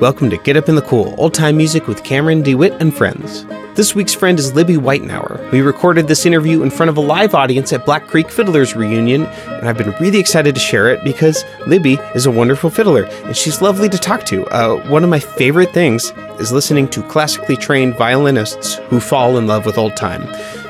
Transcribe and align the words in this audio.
Welcome 0.00 0.28
to 0.28 0.36
Get 0.36 0.58
Up 0.58 0.68
in 0.68 0.74
the 0.74 0.82
Cool, 0.82 1.14
old 1.16 1.32
time 1.32 1.56
music 1.56 1.88
with 1.88 2.04
Cameron 2.04 2.42
DeWitt 2.42 2.74
and 2.82 2.94
friends. 2.94 3.46
This 3.76 3.94
week's 3.94 4.12
friend 4.12 4.38
is 4.38 4.52
Libby 4.52 4.74
Weitnauer. 4.74 5.50
We 5.50 5.62
recorded 5.62 6.06
this 6.06 6.26
interview 6.26 6.62
in 6.62 6.68
front 6.68 6.90
of 6.90 6.98
a 6.98 7.00
live 7.00 7.34
audience 7.34 7.72
at 7.72 7.86
Black 7.86 8.06
Creek 8.06 8.26
Fiddlers 8.26 8.76
Reunion, 8.76 9.24
and 9.24 9.66
I've 9.66 9.78
been 9.78 9.94
really 9.98 10.18
excited 10.18 10.54
to 10.54 10.60
share 10.60 10.90
it 10.90 11.02
because 11.02 11.46
Libby 11.66 11.94
is 12.14 12.26
a 12.26 12.30
wonderful 12.30 12.68
fiddler 12.68 13.04
and 13.24 13.34
she's 13.34 13.62
lovely 13.62 13.88
to 13.88 13.96
talk 13.96 14.26
to. 14.26 14.44
Uh, 14.48 14.86
one 14.90 15.02
of 15.02 15.08
my 15.08 15.18
favorite 15.18 15.72
things 15.72 16.12
is 16.38 16.52
listening 16.52 16.88
to 16.88 17.02
classically 17.04 17.56
trained 17.56 17.96
violinists 17.96 18.74
who 18.90 19.00
fall 19.00 19.38
in 19.38 19.46
love 19.46 19.64
with 19.64 19.78
old 19.78 19.96
time 19.96 20.26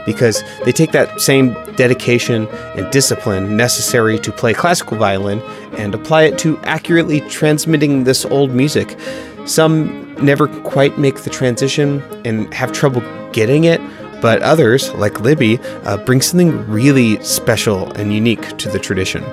because 0.07 0.43
they 0.65 0.73
take 0.73 0.93
that 0.93 1.21
same 1.21 1.53
dedication 1.75 2.49
and 2.77 2.91
discipline 2.91 3.57
necessary 3.57 4.19
to 4.21 4.33
play 4.33 4.55
classical 4.55 4.97
violin 4.97 5.41
and 5.77 5.95
apply 5.95 6.23
it 6.23 6.39
to 6.39 6.59
accurately 6.61 7.21
transmitting 7.23 8.05
this 8.05 8.25
old 8.25 8.53
music. 8.53 8.97
Some 9.45 10.15
never 10.25 10.49
quite 10.49 10.99
make 10.99 11.21
the 11.21 11.31
transition 11.31 12.03
and 12.25 12.53
have 12.55 12.73
trouble 12.73 13.03
getting 13.33 13.65
it, 13.65 13.81
but 14.21 14.43
others, 14.43 14.93
like 14.95 15.21
Libby, 15.21 15.59
uh, 15.85 15.99
bring 15.99 16.21
something 16.21 16.67
really 16.69 17.23
special 17.23 17.93
and 17.93 18.13
unique 18.13 18.57
to 18.59 18.69
the 18.69 18.79
tradition. 18.79 19.25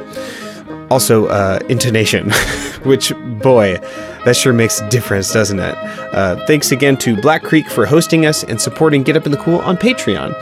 Also, 0.89 1.27
uh, 1.27 1.59
intonation, 1.69 2.29
which, 2.83 3.13
boy, 3.41 3.77
that 4.25 4.35
sure 4.35 4.53
makes 4.53 4.81
a 4.81 4.89
difference, 4.89 5.33
doesn't 5.33 5.59
it? 5.59 5.75
Uh, 6.13 6.45
thanks 6.45 6.71
again 6.71 6.97
to 6.97 7.19
Black 7.19 7.41
Creek 7.41 7.67
for 7.67 7.85
hosting 7.85 8.25
us 8.25 8.43
and 8.43 8.61
supporting 8.61 9.01
Get 9.03 9.17
Up 9.17 9.25
in 9.25 9.31
the 9.31 9.37
Cool 9.37 9.59
on 9.59 9.77
Patreon. 9.77 10.33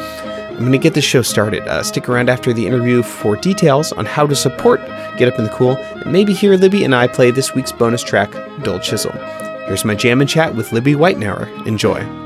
I'm 0.61 0.67
going 0.67 0.79
to 0.79 0.83
get 0.83 0.93
this 0.93 1.03
show 1.03 1.23
started. 1.23 1.67
Uh, 1.67 1.81
stick 1.81 2.07
around 2.07 2.29
after 2.29 2.53
the 2.53 2.67
interview 2.67 3.01
for 3.01 3.35
details 3.35 3.91
on 3.93 4.05
how 4.05 4.27
to 4.27 4.35
support 4.35 4.79
Get 5.17 5.27
Up 5.27 5.39
in 5.39 5.45
the 5.45 5.49
Cool, 5.49 5.75
and 5.75 6.11
maybe 6.11 6.33
hear 6.33 6.55
Libby 6.55 6.83
and 6.83 6.93
I 6.93 7.07
play 7.07 7.31
this 7.31 7.55
week's 7.55 7.71
bonus 7.71 8.03
track, 8.03 8.31
Dull 8.61 8.79
Chisel. 8.79 9.11
Here's 9.65 9.85
my 9.85 9.95
jam 9.95 10.21
and 10.21 10.29
chat 10.29 10.53
with 10.53 10.71
Libby 10.71 10.93
Weitnauer. 10.93 11.65
Enjoy. 11.65 12.20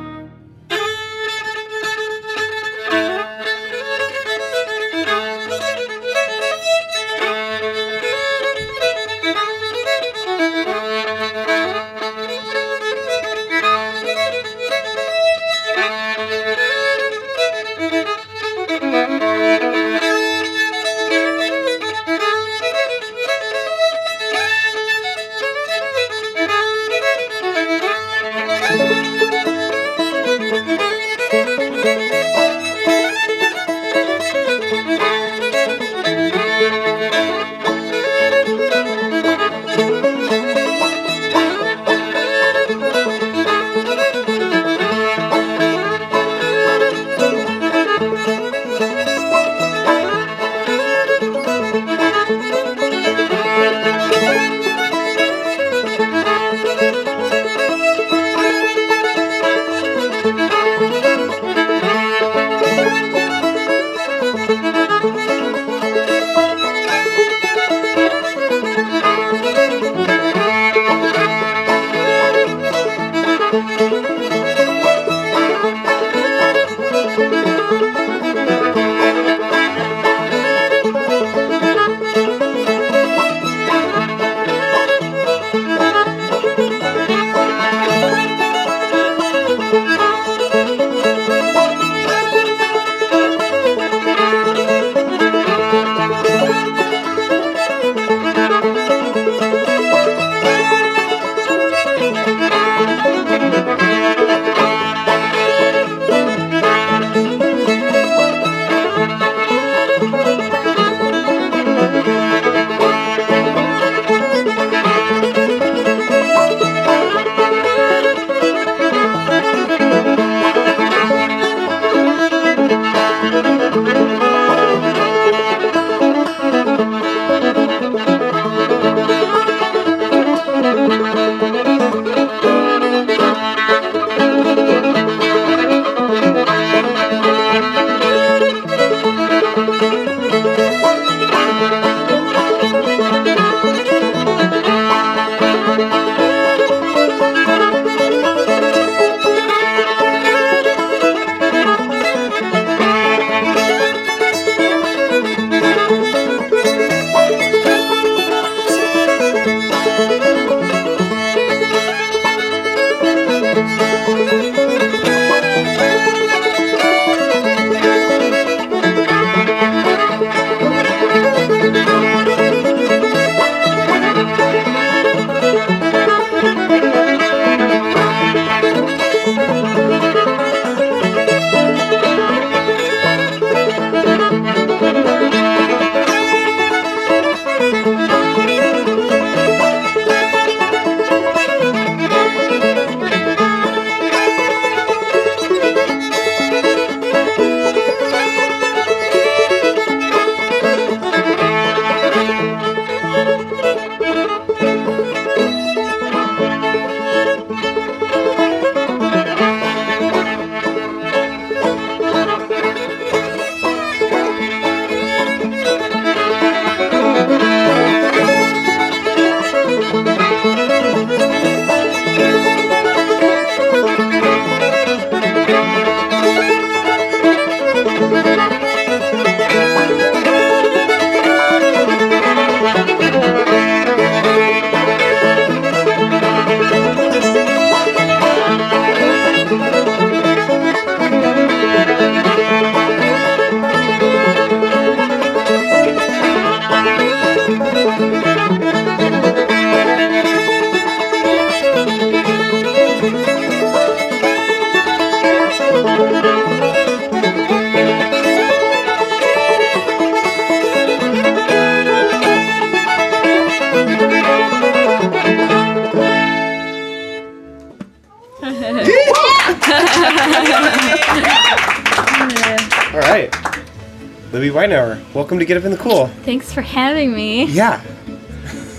Libby 274.36 274.50
Weitnauer, 274.50 275.00
welcome 275.14 275.40
to 275.40 275.46
Get 275.46 275.56
Up 275.56 275.64
in 275.64 275.72
the 275.72 275.78
Cool. 275.78 276.08
Thanks 276.24 276.52
for 276.52 276.62
having 276.62 277.16
me. 277.16 277.46
Yeah, 277.46 277.82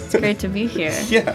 It's 0.04 0.14
great 0.14 0.38
to 0.40 0.48
be 0.48 0.66
here. 0.66 0.92
yeah. 1.08 1.34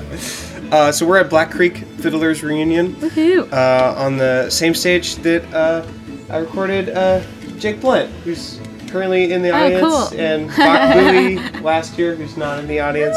Uh, 0.72 0.92
so 0.92 1.08
we're 1.08 1.18
at 1.18 1.28
Black 1.28 1.50
Creek 1.50 1.78
Fiddlers 1.98 2.44
Reunion 2.44 2.94
Woohoo! 2.98 3.52
uh, 3.52 3.96
on 3.98 4.18
the 4.18 4.48
same 4.52 4.76
stage 4.76 5.16
that 5.18 5.44
uh, 5.56 5.84
I 6.30 6.38
recorded 6.38 6.90
uh, 6.90 7.22
Jake 7.58 7.82
Blount, 7.82 8.12
who's 8.24 8.60
currently 8.90 9.34
in 9.34 9.42
the 9.42 9.50
Oh, 9.50 9.56
audience, 9.66 9.82
cool. 9.82 10.20
and 10.20 10.48
Bach 10.56 10.94
Bowie 10.94 11.40
last 11.62 11.98
year, 11.98 12.14
who's 12.16 12.38
not 12.38 12.60
in 12.60 12.68
the 12.68 12.80
audience. 12.80 13.16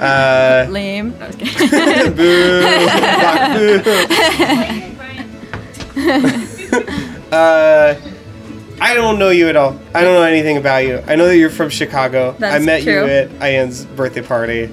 Uh, 0.00 0.66
Lame. 0.70 1.10
No, 1.10 1.24
I 1.24 1.26
was 1.26 1.36
kidding. 1.36 2.14
boo! 2.16 2.62
Bach 3.20 3.58
boo! 7.92 8.08
I 8.82 8.94
don't 8.94 9.20
know 9.20 9.30
you 9.30 9.48
at 9.48 9.54
all. 9.54 9.78
I 9.94 10.02
don't 10.02 10.14
know 10.14 10.24
anything 10.24 10.56
about 10.56 10.78
you. 10.78 11.00
I 11.06 11.14
know 11.14 11.28
that 11.28 11.36
you're 11.36 11.50
from 11.50 11.70
Chicago. 11.70 12.30
I 12.30 12.38
That's 12.38 12.64
met 12.64 12.82
you 12.82 12.98
at 13.04 13.30
Ian's 13.40 13.84
birthday 13.84 14.22
party 14.22 14.64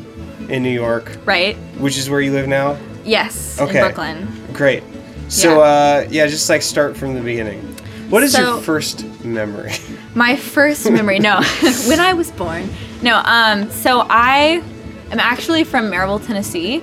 in 0.50 0.64
New 0.64 0.72
York, 0.72 1.16
right. 1.26 1.56
which 1.78 1.96
is 1.96 2.10
where 2.10 2.20
you 2.20 2.32
live 2.32 2.48
now. 2.48 2.76
Yes. 3.06 3.62
Okay. 3.62 3.78
In 3.78 3.86
Brooklyn. 3.86 4.28
Great. 4.52 4.84
So, 5.28 5.60
Yeah. 5.60 5.60
uh, 5.60 6.08
yeah, 6.10 6.26
just 6.26 6.50
like 6.50 6.64
start 6.64 6.98
from 6.98 7.14
the 7.14 7.22
beginning. 7.22 7.62
What 8.10 8.24
is 8.24 8.36
your 8.36 8.60
first 8.62 9.06
memory? 9.24 9.74
My 10.16 10.36
first 10.36 10.90
memory. 10.90 11.20
No, 11.20 11.36
when 11.88 12.00
I 12.00 12.14
was 12.14 12.32
born. 12.32 12.68
No. 13.04 13.22
Um. 13.24 13.70
So 13.70 14.08
I 14.10 14.64
am 15.12 15.20
actually 15.20 15.64
from 15.64 15.92
Maryville, 15.92 16.26
Tennessee. 16.26 16.82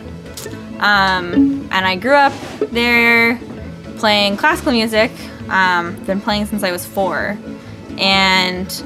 Um. 0.79 1.69
And 1.73 1.85
I 1.85 1.97
grew 1.97 2.15
up 2.15 2.33
there, 2.71 3.41
playing 3.99 4.37
classical 4.37 4.71
music. 4.71 5.11
Um. 5.51 5.97
Been 6.05 6.21
playing 6.21 6.47
since 6.47 6.63
I 6.63 6.73
was 6.73 6.87
four, 6.87 7.39
and 7.99 8.85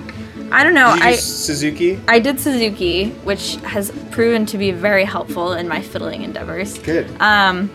I 0.53 0.65
don't 0.65 0.75
know. 0.75 0.95
Did 0.95 1.05
you 1.05 1.11
I 1.11 1.17
Suzuki? 1.17 2.01
I 2.09 2.19
did 2.19 2.41
Suzuki, 2.41 3.11
which 3.25 3.57
has 3.57 3.93
proven 4.11 4.47
to 4.47 4.59
be 4.59 4.73
very 4.73 5.05
helpful 5.05 5.53
in 5.53 5.69
my 5.69 5.81
fiddling 5.81 6.23
endeavors. 6.23 6.79
Good. 6.79 7.09
Um, 7.21 7.71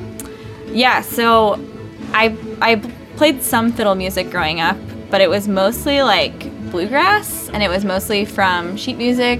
yeah, 0.68 1.02
so 1.02 1.60
I 2.12 2.38
I 2.62 2.76
played 3.16 3.42
some 3.42 3.72
fiddle 3.72 3.96
music 3.96 4.30
growing 4.30 4.60
up, 4.60 4.78
but 5.10 5.22
it 5.22 5.30
was 5.30 5.48
mostly 5.48 6.02
like 6.02 6.52
bluegrass, 6.70 7.50
and 7.50 7.64
it 7.64 7.70
was 7.70 7.86
mostly 7.86 8.26
from 8.26 8.76
sheet 8.76 8.98
music, 8.98 9.40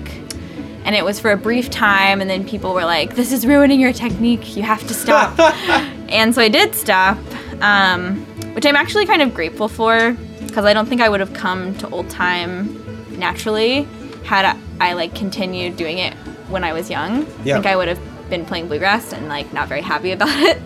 and 0.86 0.96
it 0.96 1.04
was 1.04 1.20
for 1.20 1.32
a 1.32 1.38
brief 1.38 1.70
time, 1.70 2.22
and 2.22 2.30
then 2.30 2.46
people 2.46 2.74
were 2.74 2.86
like, 2.86 3.16
"This 3.16 3.34
is 3.34 3.46
ruining 3.46 3.82
your 3.82 3.92
technique. 3.92 4.56
You 4.56 4.64
have 4.64 4.88
to 4.88 4.94
stop." 4.94 5.38
and 6.10 6.34
so 6.34 6.42
I 6.42 6.48
did 6.48 6.74
stop, 6.74 7.18
um, 7.60 8.26
which 8.56 8.66
I'm 8.66 8.78
actually 8.78 9.06
kind 9.06 9.22
of 9.22 9.34
grateful 9.34 9.68
for, 9.68 10.14
because 10.40 10.64
I 10.64 10.74
don't 10.74 10.88
think 10.88 11.02
I 11.02 11.10
would 11.10 11.20
have 11.20 11.34
come 11.34 11.76
to 11.80 11.90
old 11.90 12.10
time 12.10 12.82
naturally 13.20 13.88
had 14.24 14.46
I, 14.46 14.90
I 14.90 14.94
like 14.94 15.14
continued 15.14 15.76
doing 15.76 15.98
it 15.98 16.14
when 16.50 16.64
I 16.64 16.74
was 16.74 16.90
young. 16.90 17.28
Yeah. 17.44 17.54
I 17.54 17.58
think 17.58 17.66
I 17.66 17.76
would 17.76 17.90
have 17.90 18.00
been 18.30 18.46
playing 18.46 18.68
bluegrass 18.68 19.14
and 19.14 19.28
like 19.28 19.52
not 19.54 19.68
very 19.68 19.82
happy 19.82 20.12
about 20.12 20.30
it. 20.32 20.58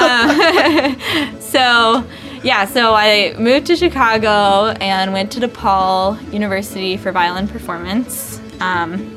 Um, 0.00 1.40
so 1.40 2.04
yeah, 2.42 2.64
so 2.64 2.94
I 2.94 3.34
moved 3.38 3.66
to 3.66 3.76
Chicago 3.76 4.70
and 4.80 5.12
went 5.12 5.32
to 5.32 5.40
DePaul 5.40 6.32
University 6.32 6.96
for 6.96 7.12
violin 7.12 7.48
performance. 7.48 8.40
Um, 8.60 9.12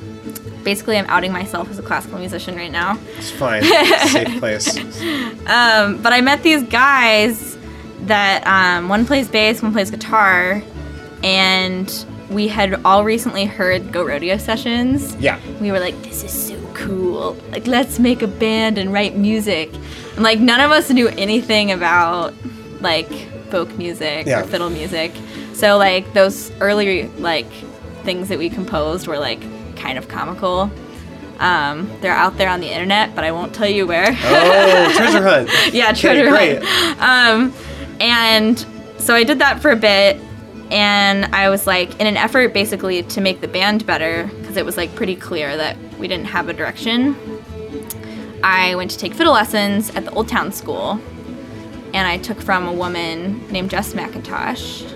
basically, 0.63 0.97
I'm 0.97 1.05
outing 1.07 1.31
myself 1.31 1.69
as 1.69 1.79
a 1.79 1.83
classical 1.83 2.19
musician 2.19 2.55
right 2.55 2.71
now. 2.71 2.99
It's 3.17 3.31
fine. 3.31 3.61
It's 3.65 4.05
a 4.05 4.07
safe 4.09 4.39
place. 4.39 4.77
Um, 5.47 6.01
but 6.01 6.13
I 6.13 6.21
met 6.21 6.43
these 6.43 6.63
guys 6.63 7.57
that 8.09 8.45
um, 8.45 8.89
one 8.89 9.05
plays 9.05 9.27
bass, 9.27 9.61
one 9.63 9.71
plays 9.71 9.89
guitar, 9.89 10.61
and 11.23 12.05
we 12.29 12.47
had 12.47 12.79
all 12.85 13.03
recently 13.03 13.45
heard 13.45 13.91
Goat 13.91 14.07
Rodeo 14.07 14.37
sessions. 14.37 15.15
Yeah. 15.15 15.39
We 15.59 15.71
were 15.71 15.79
like, 15.79 15.99
this 16.03 16.23
is 16.23 16.31
so 16.31 16.59
cool. 16.73 17.33
Like, 17.51 17.65
let's 17.65 17.97
make 17.99 18.21
a 18.21 18.27
band 18.27 18.77
and 18.77 18.93
write 18.93 19.15
music. 19.17 19.73
And 20.15 20.23
like, 20.23 20.39
none 20.39 20.59
of 20.59 20.69
us 20.71 20.89
knew 20.91 21.07
anything 21.09 21.71
about 21.71 22.33
like 22.81 23.09
folk 23.49 23.75
music 23.77 24.27
Yeah. 24.27 24.41
or 24.41 24.43
fiddle 24.43 24.69
music. 24.69 25.11
So 25.53 25.77
like 25.77 26.13
those 26.13 26.51
early 26.61 27.07
like 27.17 27.47
things 28.03 28.29
that 28.29 28.37
we 28.37 28.49
composed 28.49 29.07
were 29.07 29.17
like 29.19 29.41
kind 29.75 29.97
of 29.97 30.07
comical. 30.07 30.69
Um, 31.39 31.89
they're 32.01 32.13
out 32.13 32.37
there 32.37 32.49
on 32.49 32.59
the 32.59 32.67
internet, 32.69 33.15
but 33.15 33.23
I 33.23 33.31
won't 33.31 33.55
tell 33.55 33.67
you 33.67 33.87
where. 33.87 34.07
Oh, 34.09 34.93
treasure 34.95 35.21
hunt. 35.47 35.49
yeah, 35.73 35.89
Okay, 35.91 35.99
treasure 36.01 36.29
great. 36.29 36.59
hunt. 36.63 37.01
Um, 37.01 37.53
and 37.99 38.65
so 38.97 39.13
I 39.15 39.23
did 39.23 39.39
that 39.39 39.61
for 39.61 39.71
a 39.71 39.75
bit, 39.75 40.19
and 40.71 41.25
I 41.33 41.49
was 41.49 41.65
like, 41.65 41.99
in 41.99 42.07
an 42.07 42.17
effort 42.17 42.53
basically 42.53 43.03
to 43.03 43.21
make 43.21 43.41
the 43.41 43.47
band 43.47 43.85
better, 43.85 44.29
because 44.39 44.57
it 44.57 44.65
was 44.65 44.77
like 44.77 44.93
pretty 44.95 45.15
clear 45.15 45.55
that 45.57 45.77
we 45.97 46.07
didn't 46.07 46.27
have 46.27 46.49
a 46.49 46.53
direction. 46.53 47.15
I 48.43 48.75
went 48.75 48.91
to 48.91 48.97
take 48.97 49.13
fiddle 49.13 49.33
lessons 49.33 49.89
at 49.95 50.05
the 50.05 50.11
Old 50.11 50.27
Town 50.27 50.51
School, 50.51 50.99
and 51.93 52.07
I 52.07 52.17
took 52.17 52.39
from 52.39 52.67
a 52.67 52.73
woman 52.73 53.47
named 53.51 53.69
Jess 53.71 53.93
McIntosh. 53.93 54.95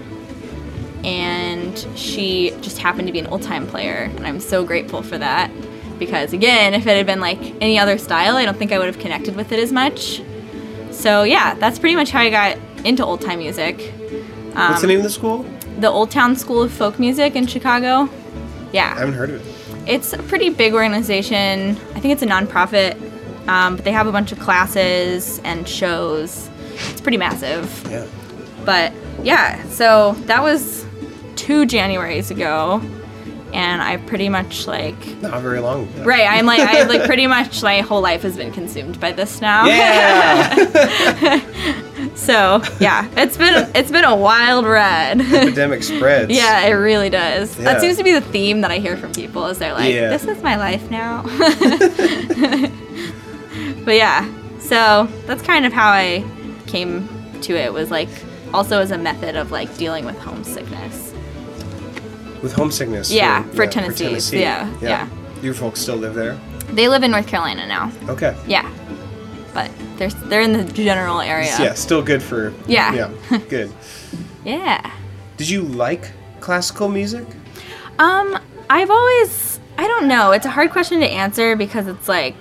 And 1.03 1.77
she 1.97 2.51
just 2.61 2.77
happened 2.77 3.07
to 3.07 3.11
be 3.11 3.19
an 3.19 3.27
old 3.27 3.41
time 3.41 3.67
player, 3.67 4.09
and 4.15 4.25
I'm 4.25 4.39
so 4.39 4.63
grateful 4.63 5.01
for 5.01 5.17
that. 5.17 5.51
Because 5.99 6.31
again, 6.31 6.73
if 6.73 6.87
it 6.87 6.95
had 6.95 7.05
been 7.05 7.19
like 7.19 7.39
any 7.61 7.77
other 7.77 7.97
style, 7.97 8.37
I 8.37 8.45
don't 8.45 8.57
think 8.57 8.71
I 8.71 8.77
would 8.77 8.87
have 8.87 8.99
connected 8.99 9.35
with 9.35 9.51
it 9.51 9.59
as 9.59 9.73
much. 9.73 10.21
So 10.91 11.23
yeah, 11.23 11.55
that's 11.55 11.77
pretty 11.77 11.95
much 11.95 12.11
how 12.11 12.21
I 12.21 12.29
got 12.29 12.57
into 12.83 13.05
old 13.05 13.21
time 13.21 13.39
music. 13.39 13.93
Um, 14.55 14.69
What's 14.69 14.81
the 14.81 14.87
name 14.87 14.97
of 14.99 15.03
the 15.03 15.09
school? 15.09 15.45
The 15.79 15.89
Old 15.89 16.11
Town 16.11 16.35
School 16.35 16.61
of 16.61 16.71
Folk 16.71 16.99
Music 16.99 17.35
in 17.35 17.47
Chicago. 17.47 18.07
Yeah. 18.71 18.93
I 18.95 18.99
haven't 18.99 19.15
heard 19.15 19.29
of 19.31 19.35
it. 19.47 19.89
it's 19.89 20.13
a 20.13 20.17
pretty 20.23 20.49
big 20.49 20.73
organization. 20.73 21.71
I 21.95 21.99
think 21.99 22.13
it's 22.13 22.21
a 22.21 22.27
nonprofit, 22.27 22.95
um, 23.47 23.75
but 23.75 23.83
they 23.85 23.91
have 23.91 24.05
a 24.07 24.11
bunch 24.11 24.31
of 24.31 24.39
classes 24.39 25.39
and 25.43 25.67
shows. 25.67 26.49
It's 26.91 27.01
pretty 27.01 27.17
massive. 27.17 27.85
Yeah. 27.89 28.05
But 28.65 28.93
yeah, 29.23 29.63
so 29.69 30.13
that 30.25 30.41
was 30.43 30.85
two 31.35 31.65
Januaries 31.65 32.29
ago, 32.31 32.81
and 33.53 33.81
I 33.81 33.97
pretty 33.97 34.29
much 34.29 34.67
like 34.67 34.95
Not 35.21 35.41
very 35.41 35.59
long. 35.59 35.83
ago. 35.87 36.03
right. 36.05 36.27
I'm 36.29 36.45
like 36.45 36.61
I 36.61 36.83
like 36.83 37.03
pretty 37.05 37.27
much 37.27 37.61
my 37.63 37.81
whole 37.81 38.01
life 38.01 38.21
has 38.21 38.37
been 38.37 38.51
consumed 38.51 38.99
by 38.99 39.11
this 39.11 39.41
now. 39.41 39.65
Yeah. 39.65 41.39
So 42.15 42.61
yeah, 42.79 43.07
it's 43.17 43.37
been 43.37 43.69
it's 43.75 43.91
been 43.91 44.03
a 44.05 44.15
wild 44.15 44.65
ride. 44.65 45.19
Epidemic 45.21 45.83
spreads. 45.93 46.31
yeah, 46.31 46.61
it 46.65 46.71
really 46.73 47.09
does. 47.09 47.57
Yeah. 47.57 47.65
That 47.65 47.81
seems 47.81 47.97
to 47.97 48.03
be 48.03 48.13
the 48.13 48.21
theme 48.21 48.61
that 48.61 48.71
I 48.71 48.79
hear 48.79 48.95
from 48.97 49.11
people. 49.13 49.45
Is 49.47 49.59
they're 49.59 49.73
like, 49.73 49.93
Yeah. 49.93 50.09
"This 50.09 50.23
is 50.25 50.41
my 50.43 50.55
life 50.55 50.89
now." 50.91 51.23
but 53.85 53.95
yeah, 53.95 54.31
so 54.59 55.07
that's 55.25 55.41
kind 55.43 55.65
of 55.65 55.73
how 55.73 55.89
I 55.91 56.23
came 56.67 57.07
to 57.41 57.55
it. 57.55 57.73
Was 57.73 57.91
like 57.91 58.09
also 58.53 58.79
as 58.79 58.91
a 58.91 58.97
method 58.97 59.35
of 59.35 59.51
like 59.51 59.75
dealing 59.77 60.05
with 60.05 60.17
homesickness. 60.19 61.13
With 62.41 62.53
homesickness. 62.53 63.11
Yeah, 63.11 63.43
so- 63.45 63.51
for 63.55 63.67
Tennessee, 63.67 64.39
yeah, 64.39 64.71
yeah. 64.81 65.07
Your 65.41 65.53
folks 65.53 65.81
still 65.81 65.97
live 65.97 66.13
there? 66.13 66.39
They 66.71 66.87
live 66.87 67.03
in 67.03 67.11
North 67.11 67.27
Carolina 67.27 67.67
now. 67.67 67.91
Okay. 68.07 68.35
Yeah, 68.47 68.71
but 69.53 69.71
they're 69.97 70.09
they're 70.09 70.41
in 70.41 70.53
the 70.53 70.63
general 70.73 71.19
area. 71.21 71.55
Yeah, 71.59 71.73
still 71.73 72.01
good 72.01 72.21
for. 72.23 72.53
Yeah. 72.67 73.09
Yeah, 73.31 73.37
good. 73.49 73.71
Yeah. 74.43 74.91
Did 75.37 75.49
you 75.49 75.61
like 75.63 76.11
classical 76.39 76.89
music? 76.89 77.25
Um, 77.99 78.37
I've 78.69 78.89
always 78.89 79.59
I 79.77 79.87
don't 79.87 80.07
know. 80.07 80.31
It's 80.31 80.45
a 80.45 80.49
hard 80.49 80.71
question 80.71 80.99
to 80.99 81.07
answer 81.07 81.55
because 81.55 81.87
it's 81.87 82.07
like 82.07 82.35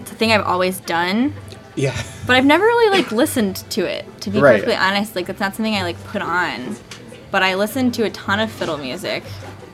it's 0.00 0.12
a 0.12 0.14
thing 0.14 0.32
I've 0.32 0.44
always 0.46 0.80
done, 0.80 1.32
Yeah. 1.76 1.96
but 2.26 2.36
I've 2.36 2.44
never 2.44 2.64
really 2.64 2.90
like 2.98 3.12
listened 3.22 3.56
to 3.70 3.84
it. 3.84 4.04
To 4.22 4.30
be 4.30 4.40
Right. 4.40 4.52
perfectly 4.54 4.74
honest, 4.76 5.16
like 5.16 5.28
it's 5.28 5.40
not 5.40 5.54
something 5.54 5.74
I 5.74 5.82
like 5.82 6.02
put 6.04 6.22
on. 6.22 6.76
But 7.30 7.42
I 7.42 7.54
listen 7.54 7.90
to 7.92 8.02
a 8.04 8.10
ton 8.10 8.40
of 8.40 8.50
fiddle 8.52 8.76
music. 8.76 9.22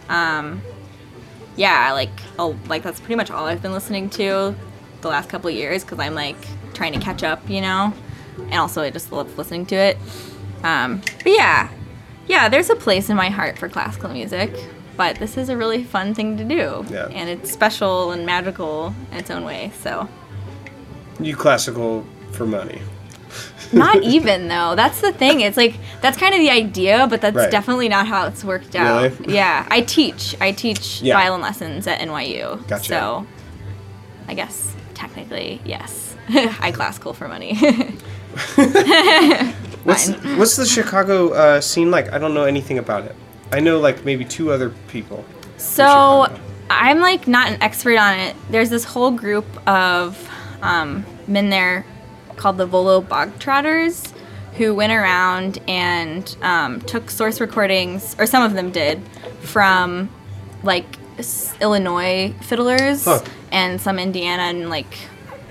Um, 0.08 0.62
yeah, 1.56 1.92
like 1.92 2.10
oh, 2.38 2.56
like 2.68 2.82
that's 2.84 3.00
pretty 3.00 3.16
much 3.16 3.30
all 3.32 3.46
I've 3.46 3.60
been 3.62 3.72
listening 3.72 4.08
to 4.10 4.54
the 5.00 5.08
last 5.08 5.28
couple 5.28 5.48
of 5.50 5.54
years 5.56 5.84
because 5.84 5.98
I'm 5.98 6.14
like 6.14 6.36
trying 6.74 6.92
to 6.92 7.00
catch 7.00 7.22
up, 7.22 7.48
you 7.48 7.60
know. 7.60 7.92
And 8.38 8.54
also, 8.54 8.82
I 8.82 8.90
just 8.90 9.10
love 9.12 9.36
listening 9.36 9.66
to 9.66 9.74
it. 9.76 9.98
Um, 10.62 11.00
but 11.22 11.32
yeah, 11.32 11.68
yeah, 12.26 12.48
there's 12.48 12.70
a 12.70 12.76
place 12.76 13.10
in 13.10 13.16
my 13.16 13.28
heart 13.30 13.58
for 13.58 13.68
classical 13.68 14.10
music. 14.10 14.52
But 14.96 15.16
this 15.16 15.36
is 15.36 15.48
a 15.48 15.56
really 15.56 15.84
fun 15.84 16.12
thing 16.12 16.36
to 16.38 16.44
do, 16.44 16.84
Yeah. 16.90 17.06
and 17.12 17.30
it's 17.30 17.52
special 17.52 18.10
and 18.10 18.26
magical 18.26 18.92
in 19.12 19.18
its 19.18 19.30
own 19.30 19.44
way. 19.44 19.70
So, 19.80 20.08
You 21.20 21.36
classical 21.36 22.04
for 22.32 22.44
money. 22.46 22.80
not 23.72 24.02
even 24.02 24.48
though. 24.48 24.74
That's 24.74 25.00
the 25.00 25.12
thing. 25.12 25.40
It's 25.40 25.56
like 25.56 25.76
that's 26.00 26.18
kind 26.18 26.34
of 26.34 26.40
the 26.40 26.50
idea, 26.50 27.06
but 27.08 27.20
that's 27.20 27.36
Right. 27.36 27.50
definitely 27.50 27.88
not 27.88 28.08
how 28.08 28.26
it's 28.26 28.42
worked 28.42 28.74
out. 28.74 29.02
Really? 29.20 29.34
Yeah, 29.36 29.66
I 29.70 29.82
teach. 29.82 30.34
I 30.40 30.50
teach 30.50 31.00
Yeah. 31.00 31.14
violin 31.14 31.42
lessons 31.42 31.86
at 31.86 32.00
NYU. 32.00 32.66
Gotcha. 32.66 32.84
So, 32.88 33.26
I 34.26 34.34
guess 34.34 34.74
technically, 34.98 35.60
yes, 35.64 36.16
I 36.28 36.72
classical 36.72 37.14
for 37.14 37.28
money. 37.28 37.54
What's 39.84 40.08
what's 40.36 40.56
the 40.56 40.66
Chicago 40.66 41.32
uh, 41.32 41.60
scene 41.60 41.90
like? 41.90 42.12
I 42.12 42.18
don't 42.18 42.34
know 42.34 42.44
anything 42.44 42.78
about 42.78 43.04
it. 43.04 43.16
I 43.52 43.60
know 43.60 43.78
like 43.78 44.04
maybe 44.04 44.24
two 44.24 44.50
other 44.52 44.70
people. 44.88 45.24
So 45.56 46.26
I'm 46.68 47.00
like 47.00 47.26
not 47.26 47.48
an 47.48 47.62
expert 47.62 47.96
on 47.96 48.18
it. 48.18 48.36
There's 48.50 48.68
this 48.68 48.84
whole 48.84 49.10
group 49.12 49.46
of 49.66 50.28
um, 50.60 51.06
men 51.26 51.48
there 51.48 51.86
called 52.36 52.58
the 52.58 52.66
Volo 52.66 53.00
Bog 53.00 53.38
Trotters 53.38 54.12
who 54.54 54.74
went 54.74 54.92
around 54.92 55.58
and 55.68 56.36
um, 56.42 56.80
took 56.82 57.10
source 57.10 57.40
recordings, 57.40 58.14
or 58.18 58.26
some 58.26 58.42
of 58.42 58.54
them 58.54 58.70
did, 58.72 59.00
from 59.40 60.10
like 60.62 60.84
s- 60.84 60.97
Illinois 61.60 62.32
fiddlers 62.42 63.06
and 63.52 63.80
some 63.80 63.98
Indiana 63.98 64.42
and 64.44 64.70
like 64.70 64.92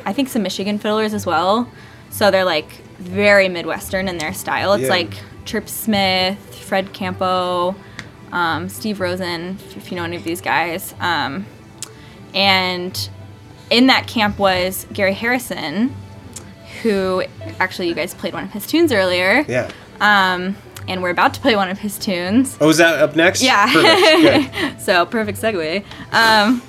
I 0.05 0.13
think 0.13 0.29
some 0.29 0.43
Michigan 0.43 0.79
fiddlers 0.79 1.13
as 1.13 1.25
well. 1.25 1.69
So 2.09 2.31
they're 2.31 2.45
like 2.45 2.69
very 2.97 3.49
Midwestern 3.49 4.07
in 4.07 4.17
their 4.17 4.33
style. 4.33 4.73
It's 4.73 4.83
Yeah. 4.83 4.89
like 4.89 5.13
Trip 5.45 5.67
Smith, 5.69 6.37
Fred 6.65 6.93
Campeau, 6.93 7.75
um, 8.31 8.69
Steve 8.69 8.99
Rosen, 8.99 9.57
if- 9.65 9.77
if 9.77 9.91
you 9.91 9.97
know 9.97 10.03
any 10.03 10.15
of 10.15 10.23
these 10.23 10.41
guys. 10.41 10.93
Um, 10.99 11.45
and 12.33 13.09
in 13.69 13.87
that 13.87 14.07
camp 14.07 14.39
was 14.39 14.85
Garry 14.93 15.13
Harrison, 15.13 15.93
who 16.83 17.23
actually 17.59 17.87
you 17.89 17.93
guys 17.95 18.13
played 18.13 18.33
one 18.33 18.43
of 18.45 18.51
his 18.51 18.67
tunes 18.67 18.91
earlier. 18.91 19.45
Yeah. 19.47 19.69
Um, 19.99 20.55
and 20.87 21.01
we're 21.03 21.09
about 21.09 21.33
to 21.35 21.39
play 21.41 21.55
one 21.55 21.69
of 21.69 21.79
his 21.79 21.97
tunes. 21.97 22.57
Oh, 22.61 22.69
is 22.69 22.77
that 22.77 22.99
up 22.99 23.15
next? 23.15 23.41
Yeah. 23.41 23.71
Perfect. 23.71 24.81
So 24.81 25.05
perfect 25.05 25.39
segue. 25.41 25.83
Um, 26.13 26.61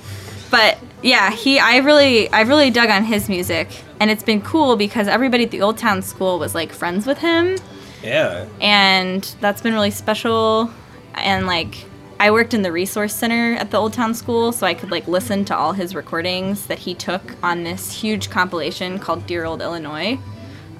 but 0.51 0.77
yeah, 1.01 1.31
he 1.31 1.57
I 1.59 1.77
really 1.77 2.29
I 2.31 2.41
really 2.41 2.69
dug 2.69 2.89
on 2.89 3.03
his 3.05 3.29
music, 3.29 3.69
and 3.99 4.11
it's 4.11 4.23
been 4.23 4.41
cool 4.41 4.75
because 4.75 5.07
everybody 5.07 5.43
at 5.45 5.51
the 5.51 5.61
Old 5.61 5.77
Town 5.77 6.01
School 6.01 6.37
was 6.39 6.53
like 6.53 6.73
friends 6.73 7.05
with 7.05 7.19
him, 7.19 7.57
Yeah. 8.03 8.45
and 8.59 9.23
that's 9.39 9.61
been 9.61 9.73
really 9.73 9.91
special. 9.91 10.69
And 11.13 11.47
like 11.47 11.85
I 12.19 12.31
worked 12.31 12.53
in 12.53 12.61
the 12.63 12.71
resource 12.73 13.15
center 13.15 13.53
at 13.55 13.71
the 13.71 13.77
Old 13.77 13.93
Town 13.93 14.13
School, 14.13 14.51
so 14.51 14.67
I 14.67 14.73
could 14.73 14.91
like 14.91 15.07
listen 15.07 15.45
to 15.45 15.55
all 15.55 15.71
his 15.71 15.95
recordings 15.95 16.67
that 16.67 16.79
he 16.79 16.93
took 16.93 17.21
on 17.41 17.63
this 17.63 17.93
huge 18.01 18.29
compilation 18.29 18.99
called 18.99 19.25
Dear 19.25 19.45
Old 19.45 19.61
Illinois. 19.61 20.19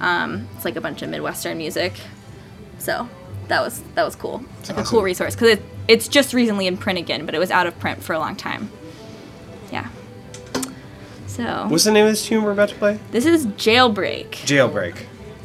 Um, 0.00 0.46
it's 0.56 0.64
like 0.66 0.76
a 0.76 0.80
bunch 0.82 1.00
of 1.00 1.08
Midwestern 1.08 1.56
music, 1.56 1.94
so 2.78 3.08
that 3.50 3.62
was 3.62 3.82
that 3.94 4.04
was 4.04 4.16
cool. 4.16 4.42
like 4.68 4.78
a 4.78 4.84
cool 4.84 5.02
resource 5.02 5.34
because 5.34 5.58
it, 5.58 5.62
it's 5.88 6.08
just 6.08 6.32
recently 6.32 6.66
in 6.66 6.76
print 6.76 6.98
again, 6.98 7.26
but 7.26 7.34
it 7.34 7.38
was 7.38 7.50
out 7.50 7.66
of 7.66 7.78
print 7.78 8.02
for 8.02 8.14
a 8.14 8.18
long 8.18 8.36
time. 8.36 8.70
Yeah. 9.70 9.88
So 11.26 11.66
What's 11.68 11.84
the 11.84 11.92
name 11.92 12.06
of 12.06 12.12
this 12.12 12.26
tune 12.26 12.42
we're 12.42 12.52
about 12.52 12.70
to 12.70 12.74
play? 12.76 12.98
this 13.10 13.26
is 13.26 13.46
Jailbreak. 13.46 14.30
Jailbreak. 14.30 14.96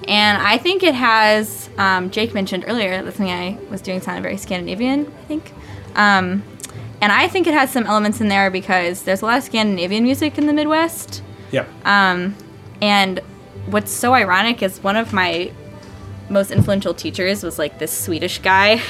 And 0.07 0.41
I 0.41 0.59
think 0.59 0.83
it 0.83 0.93
has, 0.93 1.67
um, 1.79 2.11
Jake 2.11 2.33
mentioned 2.33 2.65
earlier, 2.67 3.01
that 3.01 3.15
something 3.15 3.33
I 3.33 3.57
was 3.71 3.81
doing 3.81 4.01
sounded 4.01 4.21
very 4.21 4.37
Scandinavian, 4.37 5.07
I 5.07 5.23
think. 5.25 5.51
Um, 5.95 6.43
and 7.01 7.11
I 7.11 7.27
think 7.27 7.47
it 7.47 7.55
has 7.55 7.71
some 7.71 7.87
elements 7.87 8.21
in 8.21 8.27
there 8.27 8.51
because 8.51 9.01
there's 9.01 9.23
a 9.23 9.25
lot 9.25 9.39
of 9.39 9.43
Scandinavian 9.43 10.03
music 10.03 10.37
in 10.37 10.45
the 10.45 10.53
Midwest. 10.53 11.23
Yeah. 11.51 11.65
Um, 11.85 12.35
and 12.81 13.19
what's 13.67 13.91
so 13.91 14.13
ironic 14.13 14.61
is 14.61 14.83
one 14.83 14.95
of 14.95 15.11
my 15.11 15.51
most 16.29 16.51
influential 16.51 16.93
teachers 16.93 17.43
was 17.43 17.59
like 17.59 17.77
this 17.79 17.91
Swedish 17.97 18.39
guy, 18.39 18.81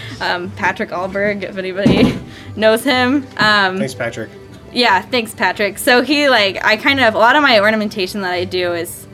um, 0.20 0.50
Patrick 0.52 0.90
Alberg, 0.90 1.42
if 1.42 1.56
anybody 1.58 2.18
knows 2.56 2.82
him. 2.84 3.26
Um, 3.36 3.78
Thanks, 3.78 3.94
Patrick. 3.94 4.30
yeah, 4.72 5.02
thanks, 5.02 5.34
Patrick. 5.34 5.78
So 5.78 6.02
he 6.02 6.28
like 6.28 6.64
I 6.64 6.76
kind 6.76 7.00
of 7.00 7.14
a 7.14 7.18
lot 7.18 7.36
of 7.36 7.42
my 7.42 7.60
ornamentation 7.60 8.22
that 8.22 8.32
I 8.32 8.44
do 8.44 8.72
is 8.72 9.06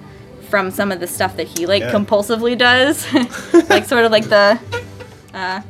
from 0.48 0.70
some 0.70 0.90
of 0.92 1.00
the 1.00 1.06
stuff 1.06 1.36
that 1.36 1.46
he 1.46 1.66
like 1.66 1.82
Yeah. 1.82 1.92
compulsively 1.92 2.56
does, 2.56 3.06
like 3.68 3.84
sort 3.84 4.04
of 4.04 4.12
like 4.12 4.24
the 4.28 4.58
uh, 5.34 5.60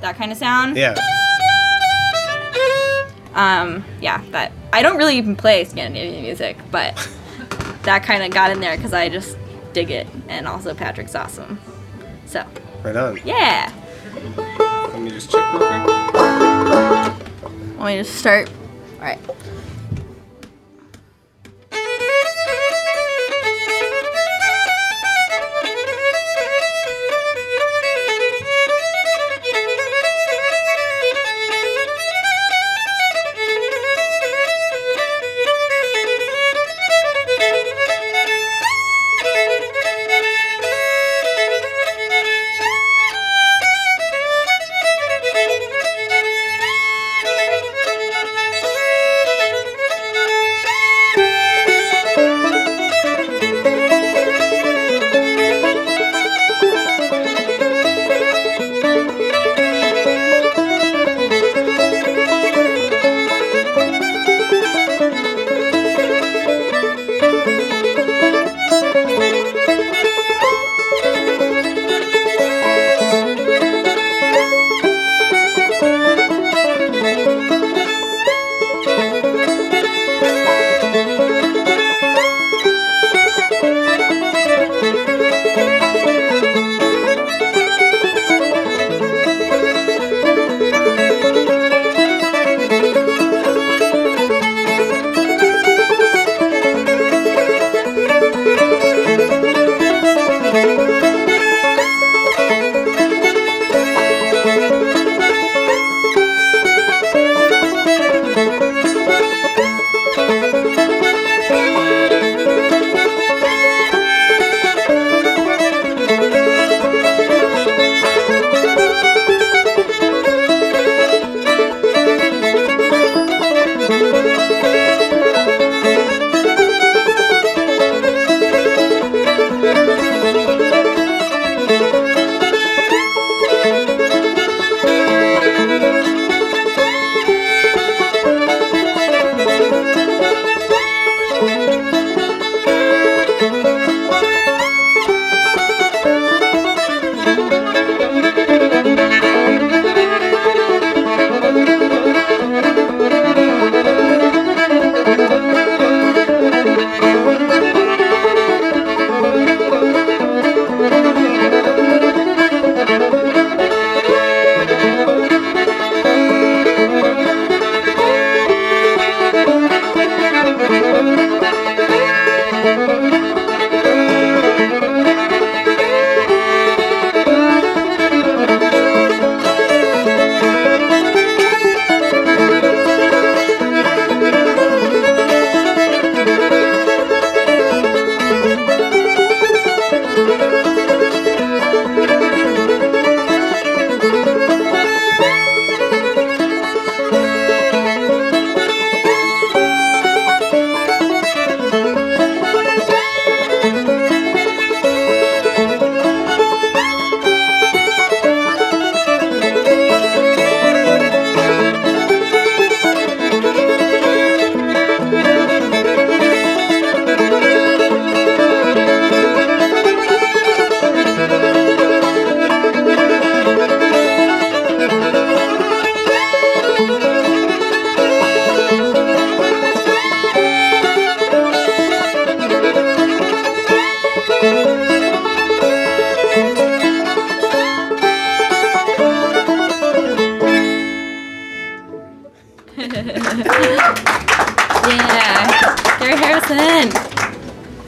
that 0.00 0.14
kind 0.16 0.32
of 0.32 0.38
sound. 0.38 0.76
Yeah. 0.76 0.94
Um, 3.34 3.84
yeah, 4.00 4.22
that 4.30 4.52
I 4.72 4.82
don't 4.82 4.98
really 4.98 5.16
even 5.16 5.36
play 5.36 5.64
Scandinavian 5.64 6.22
music, 6.22 6.56
but 6.70 6.94
that 7.84 8.02
kind 8.02 8.22
of 8.22 8.30
got 8.30 8.50
in 8.50 8.60
there 8.60 8.76
because 8.76 8.92
I 8.92 9.08
just 9.08 9.38
dig 9.72 9.90
it, 9.90 10.06
and 10.28 10.46
also 10.46 10.74
Patrick's 10.74 11.14
awesome. 11.14 11.58
So 12.26 12.44
Right 12.82 12.96
on. 12.96 13.18
yeah, 13.24 13.72
Let 14.92 15.00
me 15.00 15.10
just 15.10 15.30
check 15.30 15.52
real 15.52 15.66
quick. 15.66 15.86
want 17.78 17.86
me 17.86 17.96
to 17.98 18.04
start? 18.04 18.48
All 18.98 19.06
right. 19.06 19.18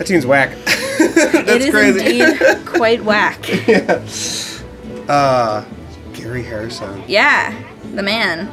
That 0.05 0.09
tune's 0.09 0.27
whack. 0.27 0.51
That's 0.99 1.51
it 1.51 1.63
is 1.63 1.71
crazy. 1.71 2.21
indeed 2.21 2.67
quite 2.67 3.03
whack. 3.03 3.49
yeah. 3.67 4.05
Uh, 5.09 5.65
Garry 6.13 6.43
Harrison. 6.43 7.03
Yeah, 7.09 7.59
the 7.95 8.03
man. 8.03 8.51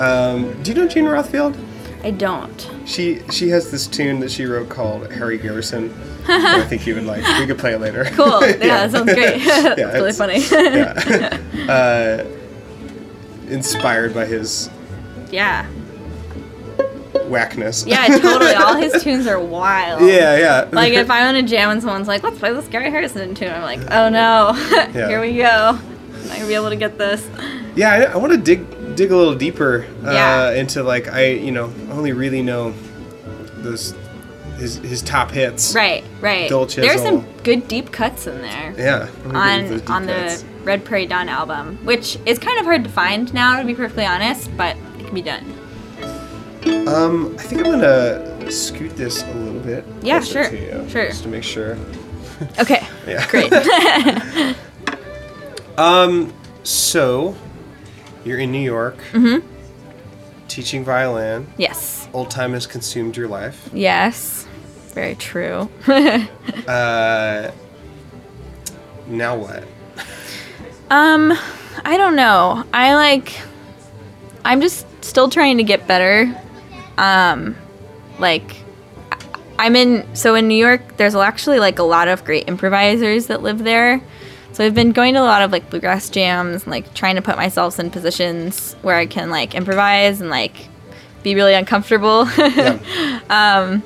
Um, 0.00 0.62
do 0.62 0.72
you 0.72 0.78
know 0.78 0.88
Gene 0.88 1.04
Rothfield? 1.04 1.62
I 2.02 2.12
don't. 2.12 2.70
She 2.86 3.20
she 3.30 3.50
has 3.50 3.70
this 3.70 3.86
tune 3.86 4.20
that 4.20 4.30
she 4.30 4.46
wrote 4.46 4.70
called 4.70 5.12
Harry 5.12 5.36
Garrison. 5.36 5.94
I 6.28 6.62
think 6.62 6.86
you 6.86 6.94
would 6.94 7.04
like. 7.04 7.22
We 7.38 7.46
could 7.46 7.58
play 7.58 7.74
it 7.74 7.80
later. 7.80 8.06
Cool. 8.12 8.40
Yeah, 8.40 8.86
that 8.86 8.90
sounds 8.92 9.12
great. 9.12 9.42
Yeah, 9.42 9.92
really 9.92 10.12
funny. 10.14 10.38
yeah. 10.50 11.38
uh, 11.68 12.26
inspired 13.50 14.14
by 14.14 14.24
his 14.24 14.70
yeah. 15.30 15.66
Whackness. 17.30 17.86
Yeah, 17.86 18.06
totally. 18.18 18.52
All 18.54 18.74
his 18.76 19.02
tunes 19.02 19.26
are 19.26 19.38
wild. 19.40 20.02
yeah, 20.02 20.36
yeah. 20.36 20.68
Like 20.72 20.92
if 20.92 21.10
I 21.10 21.24
want 21.24 21.36
to 21.36 21.42
jam 21.50 21.70
and 21.70 21.80
someone's 21.80 22.08
like, 22.08 22.22
"Let's 22.22 22.38
play 22.38 22.52
this 22.52 22.66
Garry 22.68 22.90
Harrison 22.90 23.34
tune," 23.34 23.50
I'm 23.52 23.62
like, 23.62 23.80
"Oh 23.90 24.08
no, 24.08 24.52
here 24.92 25.20
we 25.20 25.36
go. 25.36 25.78
I'm 25.78 26.28
not 26.28 26.36
gonna 26.36 26.46
be 26.48 26.54
able 26.54 26.70
to 26.70 26.76
get 26.76 26.98
this." 26.98 27.26
yeah, 27.76 27.90
I, 27.92 28.02
I 28.12 28.16
want 28.16 28.32
to 28.32 28.38
dig 28.38 28.66
dig 28.96 29.12
a 29.12 29.16
little 29.16 29.34
deeper 29.36 29.86
uh, 30.04 30.10
Yeah. 30.10 30.50
into 30.52 30.82
like 30.82 31.08
I 31.08 31.26
you 31.26 31.52
know 31.52 31.72
only 31.92 32.12
really 32.12 32.42
know 32.42 32.74
those 33.58 33.94
his 34.58 34.76
his 34.78 35.00
top 35.02 35.30
hits. 35.30 35.74
Right, 35.74 36.04
right. 36.20 36.50
There's 36.50 37.00
some 37.02 37.24
good 37.44 37.66
deep 37.68 37.92
cuts 37.92 38.26
in 38.26 38.42
there 38.42 38.74
Yeah. 38.76 39.08
I 39.24 39.32
wanna 39.32 39.62
dig 39.62 39.70
into 39.70 39.78
those 39.78 39.88
on 39.88 39.96
on 39.96 40.06
the 40.06 40.12
cuts. 40.14 40.44
Red 40.64 40.84
Prairie 40.84 41.06
Dawn 41.06 41.28
album, 41.30 41.78
which 41.84 42.18
is 42.26 42.38
kind 42.38 42.58
of 42.58 42.66
hard 42.66 42.84
to 42.84 42.90
find 42.90 43.32
now, 43.32 43.58
to 43.60 43.64
be 43.66 43.74
perfectly 43.74 44.04
honest, 44.04 44.54
but 44.58 44.76
it 44.98 45.06
can 45.06 45.14
be 45.14 45.22
done. 45.22 45.44
Um, 46.88 47.34
I 47.38 47.42
think 47.42 47.64
I'm 47.64 47.70
gonna 47.72 48.50
scoot 48.50 48.96
this 48.96 49.22
a 49.22 49.32
little 49.34 49.60
bit. 49.60 49.84
Yeah, 50.02 50.20
sure, 50.20 50.52
you, 50.52 50.88
sure. 50.88 51.06
Just 51.08 51.22
to 51.24 51.28
make 51.28 51.42
sure. 51.44 51.76
Okay. 52.58 52.86
Yeah. 53.06 53.26
Great. 53.28 53.52
Um, 55.76 56.32
so 56.62 57.34
you're 58.24 58.38
in 58.38 58.50
New 58.52 58.60
York. 58.60 58.96
Mm-hmm. 59.12 59.46
Teaching 60.48 60.84
violin. 60.84 61.46
yes. 61.56 62.08
Old 62.12 62.30
time 62.30 62.52
has 62.54 62.66
consumed 62.66 63.16
your 63.16 63.28
life. 63.28 63.70
Yes. 63.72 64.46
Very 64.94 65.14
true. 65.14 65.70
Uh, 66.66 67.50
now 69.06 69.36
what? 69.36 69.64
Um, 70.90 71.32
I 71.84 71.96
don't 71.96 72.16
know. 72.16 72.64
I 72.72 72.94
like 72.94 73.32
I'm 74.44 74.60
just 74.60 74.86
still 75.04 75.28
trying 75.28 75.56
to 75.58 75.62
get 75.64 75.86
better. 75.86 76.26
Um 77.00 77.56
like 78.18 78.56
I'm 79.58 79.74
in 79.76 80.06
so 80.14 80.34
in 80.34 80.48
New 80.48 80.56
York 80.56 80.96
there's 80.96 81.14
actually 81.14 81.58
like 81.58 81.78
a 81.78 81.82
lot 81.82 82.08
of 82.08 82.24
great 82.24 82.48
improvisers 82.48 83.26
that 83.26 83.42
live 83.42 83.58
there. 83.64 84.00
So 84.52 84.64
I've 84.64 84.74
been 84.74 84.92
going 84.92 85.14
to 85.14 85.20
a 85.20 85.22
lot 85.22 85.42
of 85.42 85.52
like 85.52 85.70
bluegrass 85.70 86.10
jams 86.10 86.62
and 86.64 86.70
like 86.70 86.92
trying 86.94 87.16
to 87.16 87.22
put 87.22 87.36
myself 87.36 87.78
in 87.78 87.90
positions 87.90 88.74
where 88.82 88.96
I 88.96 89.06
can 89.06 89.30
like 89.30 89.54
improvise 89.54 90.20
and 90.20 90.28
like 90.28 90.68
be 91.22 91.34
really 91.34 91.54
uncomfortable. 91.54 92.28
Yeah. 92.36 93.80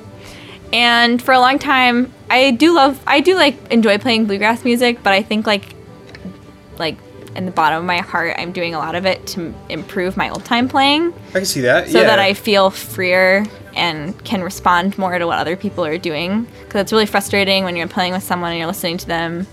and 0.73 1.21
for 1.21 1.33
a 1.33 1.39
long 1.39 1.59
time 1.59 2.11
i 2.29 2.51
do 2.51 2.73
love 2.73 3.01
i 3.05 3.21
do 3.21 3.35
like 3.35 3.55
enjoy 3.71 3.97
playing 3.97 4.25
bluegrass 4.25 4.63
music 4.65 5.01
but 5.03 5.13
i 5.13 5.21
think 5.21 5.45
like 5.45 5.73
like 6.79 6.97
in 7.35 7.45
the 7.45 7.51
bottom 7.51 7.79
of 7.79 7.85
my 7.85 7.97
heart 7.97 8.35
i'm 8.37 8.51
doing 8.51 8.73
a 8.73 8.77
lot 8.79 8.95
of 8.95 9.05
it 9.05 9.25
to 9.27 9.53
improve 9.69 10.15
my 10.17 10.29
old 10.29 10.43
time 10.45 10.67
playing 10.69 11.13
I 11.29 11.33
can 11.33 11.45
see 11.45 11.61
that. 11.61 11.89
so 11.89 11.99
yeah. 12.01 12.07
that 12.07 12.19
i 12.19 12.33
feel 12.33 12.69
freer 12.69 13.45
and 13.75 14.21
can 14.23 14.41
respond 14.41 14.97
more 14.97 15.17
to 15.19 15.25
what 15.27 15.37
other 15.37 15.55
people 15.57 15.83
are 15.85 15.97
doing 15.97 16.47
because 16.63 16.81
it's 16.81 16.91
really 16.93 17.05
frustrating 17.05 17.63
when 17.65 17.75
you're 17.75 17.87
playing 17.87 18.13
with 18.13 18.23
someone 18.23 18.51
and 18.51 18.57
you're 18.59 18.67
listening 18.67 18.97
to 18.97 19.07
them 19.07 19.45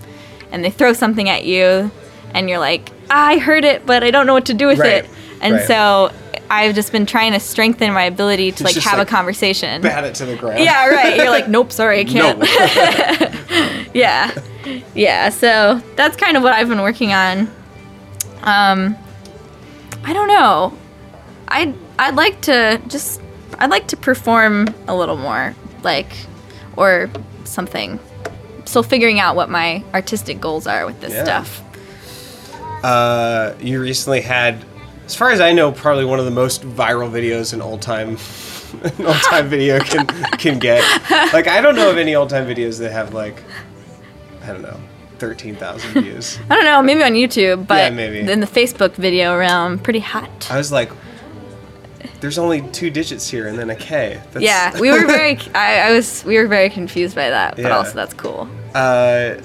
and 0.51 0.63
they 0.63 0.69
throw 0.69 0.93
something 0.93 1.27
at 1.29 1.43
you 1.45 1.91
and 2.33 2.49
you're 2.49 2.59
like 2.59 2.89
ah, 3.09 3.27
i 3.27 3.37
heard 3.37 3.65
it 3.65 3.85
but 3.85 4.03
i 4.03 4.11
don't 4.11 4.25
know 4.27 4.33
what 4.33 4.45
to 4.45 4.53
do 4.53 4.67
with 4.67 4.79
Right, 4.79 5.03
it 5.03 5.09
and 5.41 5.55
right. 5.55 5.67
so 5.67 6.11
i've 6.49 6.73
just 6.75 6.91
been 6.93 7.05
trying 7.05 7.33
to 7.33 7.39
strengthen 7.39 7.91
my 7.93 8.03
ability 8.03 8.51
to 8.53 8.63
like 8.63 8.75
have 8.75 8.97
like, 8.97 9.07
a 9.07 9.09
conversation 9.11 9.81
bat 9.81 10.03
it 10.05 10.15
to 10.15 10.25
the 10.25 10.35
ground. 10.37 10.59
yeah, 10.59 10.87
right. 10.87 11.17
You're 11.17 11.29
like, 11.29 11.47
nope, 11.49 11.71
sorry, 11.71 11.99
I 11.99 12.03
can't. 12.05 12.39
No. 12.39 12.45
yeah, 13.93 14.31
yeah. 14.93 15.29
So 15.29 15.81
that's 15.95 16.15
kind 16.15 16.37
of 16.37 16.43
what 16.43 16.53
I've 16.53 16.69
been 16.69 16.81
working 16.81 17.11
on. 17.13 17.49
Um, 18.43 18.95
I 20.03 20.13
don't 20.13 20.27
know. 20.27 20.77
I'd 21.47 21.73
I'd 21.99 22.15
like 22.15 22.41
to 22.41 22.81
just 22.87 23.21
I'd 23.59 23.69
like 23.69 23.87
to 23.87 23.97
perform 23.97 24.67
a 24.87 24.95
little 24.95 25.17
more, 25.17 25.55
like, 25.83 26.11
or 26.75 27.09
something. 27.45 27.99
Still 28.65 28.83
figuring 28.83 29.19
out 29.19 29.35
what 29.35 29.49
my 29.49 29.83
artistic 29.93 30.39
goals 30.41 30.67
are 30.67 30.85
with 30.85 30.99
this 31.01 31.13
Yeah. 31.13 31.23
stuff. 31.23 31.61
Uh, 32.83 33.53
you 33.61 33.79
recently 33.81 34.19
had, 34.21 34.63
as 35.05 35.15
far 35.15 35.31
as 35.31 35.39
I 35.39 35.53
know, 35.53 35.71
probably 35.71 36.03
one 36.05 36.19
of 36.19 36.25
the 36.25 36.31
most 36.31 36.63
viral 36.63 37.09
videos 37.09 37.53
an 37.53 37.61
old 37.61 37.81
time, 37.81 38.17
an 38.99 39.05
old 39.05 39.15
time 39.23 39.47
video 39.47 39.79
can 39.79 40.05
can 40.37 40.59
get. 40.59 40.83
Like 41.33 41.47
I 41.47 41.61
don't 41.61 41.75
know 41.75 41.89
of 41.89 41.97
any 41.97 42.15
old 42.15 42.29
time 42.29 42.45
videos 42.45 42.79
that 42.79 42.91
have 42.91 43.13
like, 43.13 43.41
I 44.43 44.47
don't 44.47 44.61
know, 44.61 44.79
thirteen 45.19 45.55
thousand 45.55 45.91
views. 46.03 46.39
I 46.49 46.55
don't 46.55 46.65
know, 46.65 46.81
maybe 46.81 47.03
on 47.03 47.13
YouTube, 47.13 47.67
but 47.67 47.77
Yeah, 47.77 47.89
maybe. 47.91 48.19
in 48.31 48.39
the 48.39 48.47
Facebook 48.47 48.93
video 48.95 49.37
realm, 49.37 49.79
pretty 49.79 49.99
hot. 49.99 50.49
I 50.51 50.57
was 50.57 50.71
like, 50.71 50.91
there's 52.19 52.37
only 52.37 52.61
two 52.71 52.89
digits 52.89 53.29
here 53.29 53.47
and 53.47 53.57
then 53.57 53.69
a 53.69 53.75
K. 53.75 54.21
That's, 54.31 54.43
Yeah, 54.43 54.79
we 54.79 54.91
were 54.91 55.05
very. 55.05 55.37
I, 55.55 55.89
I 55.89 55.93
was. 55.93 56.23
We 56.25 56.37
were 56.37 56.47
very 56.47 56.69
confused 56.69 57.15
by 57.15 57.29
that, 57.29 57.55
but 57.55 57.63
Yeah. 57.65 57.77
also 57.77 57.93
that's 57.93 58.13
cool. 58.13 58.47
Uh, 58.73 59.35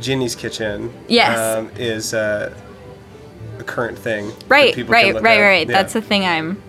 Ginny's 0.00 0.34
Kitchen. 0.34 0.92
Yes. 1.08 1.38
Um, 1.38 1.70
is 1.76 2.12
uh, 2.14 2.52
a 3.58 3.64
current 3.64 3.98
thing. 3.98 4.32
Right, 4.48 4.76
right, 4.88 4.88
right, 4.88 5.16
at. 5.16 5.22
right. 5.22 5.68
Yeah. 5.68 5.72
That's 5.76 5.92
the 5.92 6.02
thing. 6.02 6.24
I'm. 6.24 6.60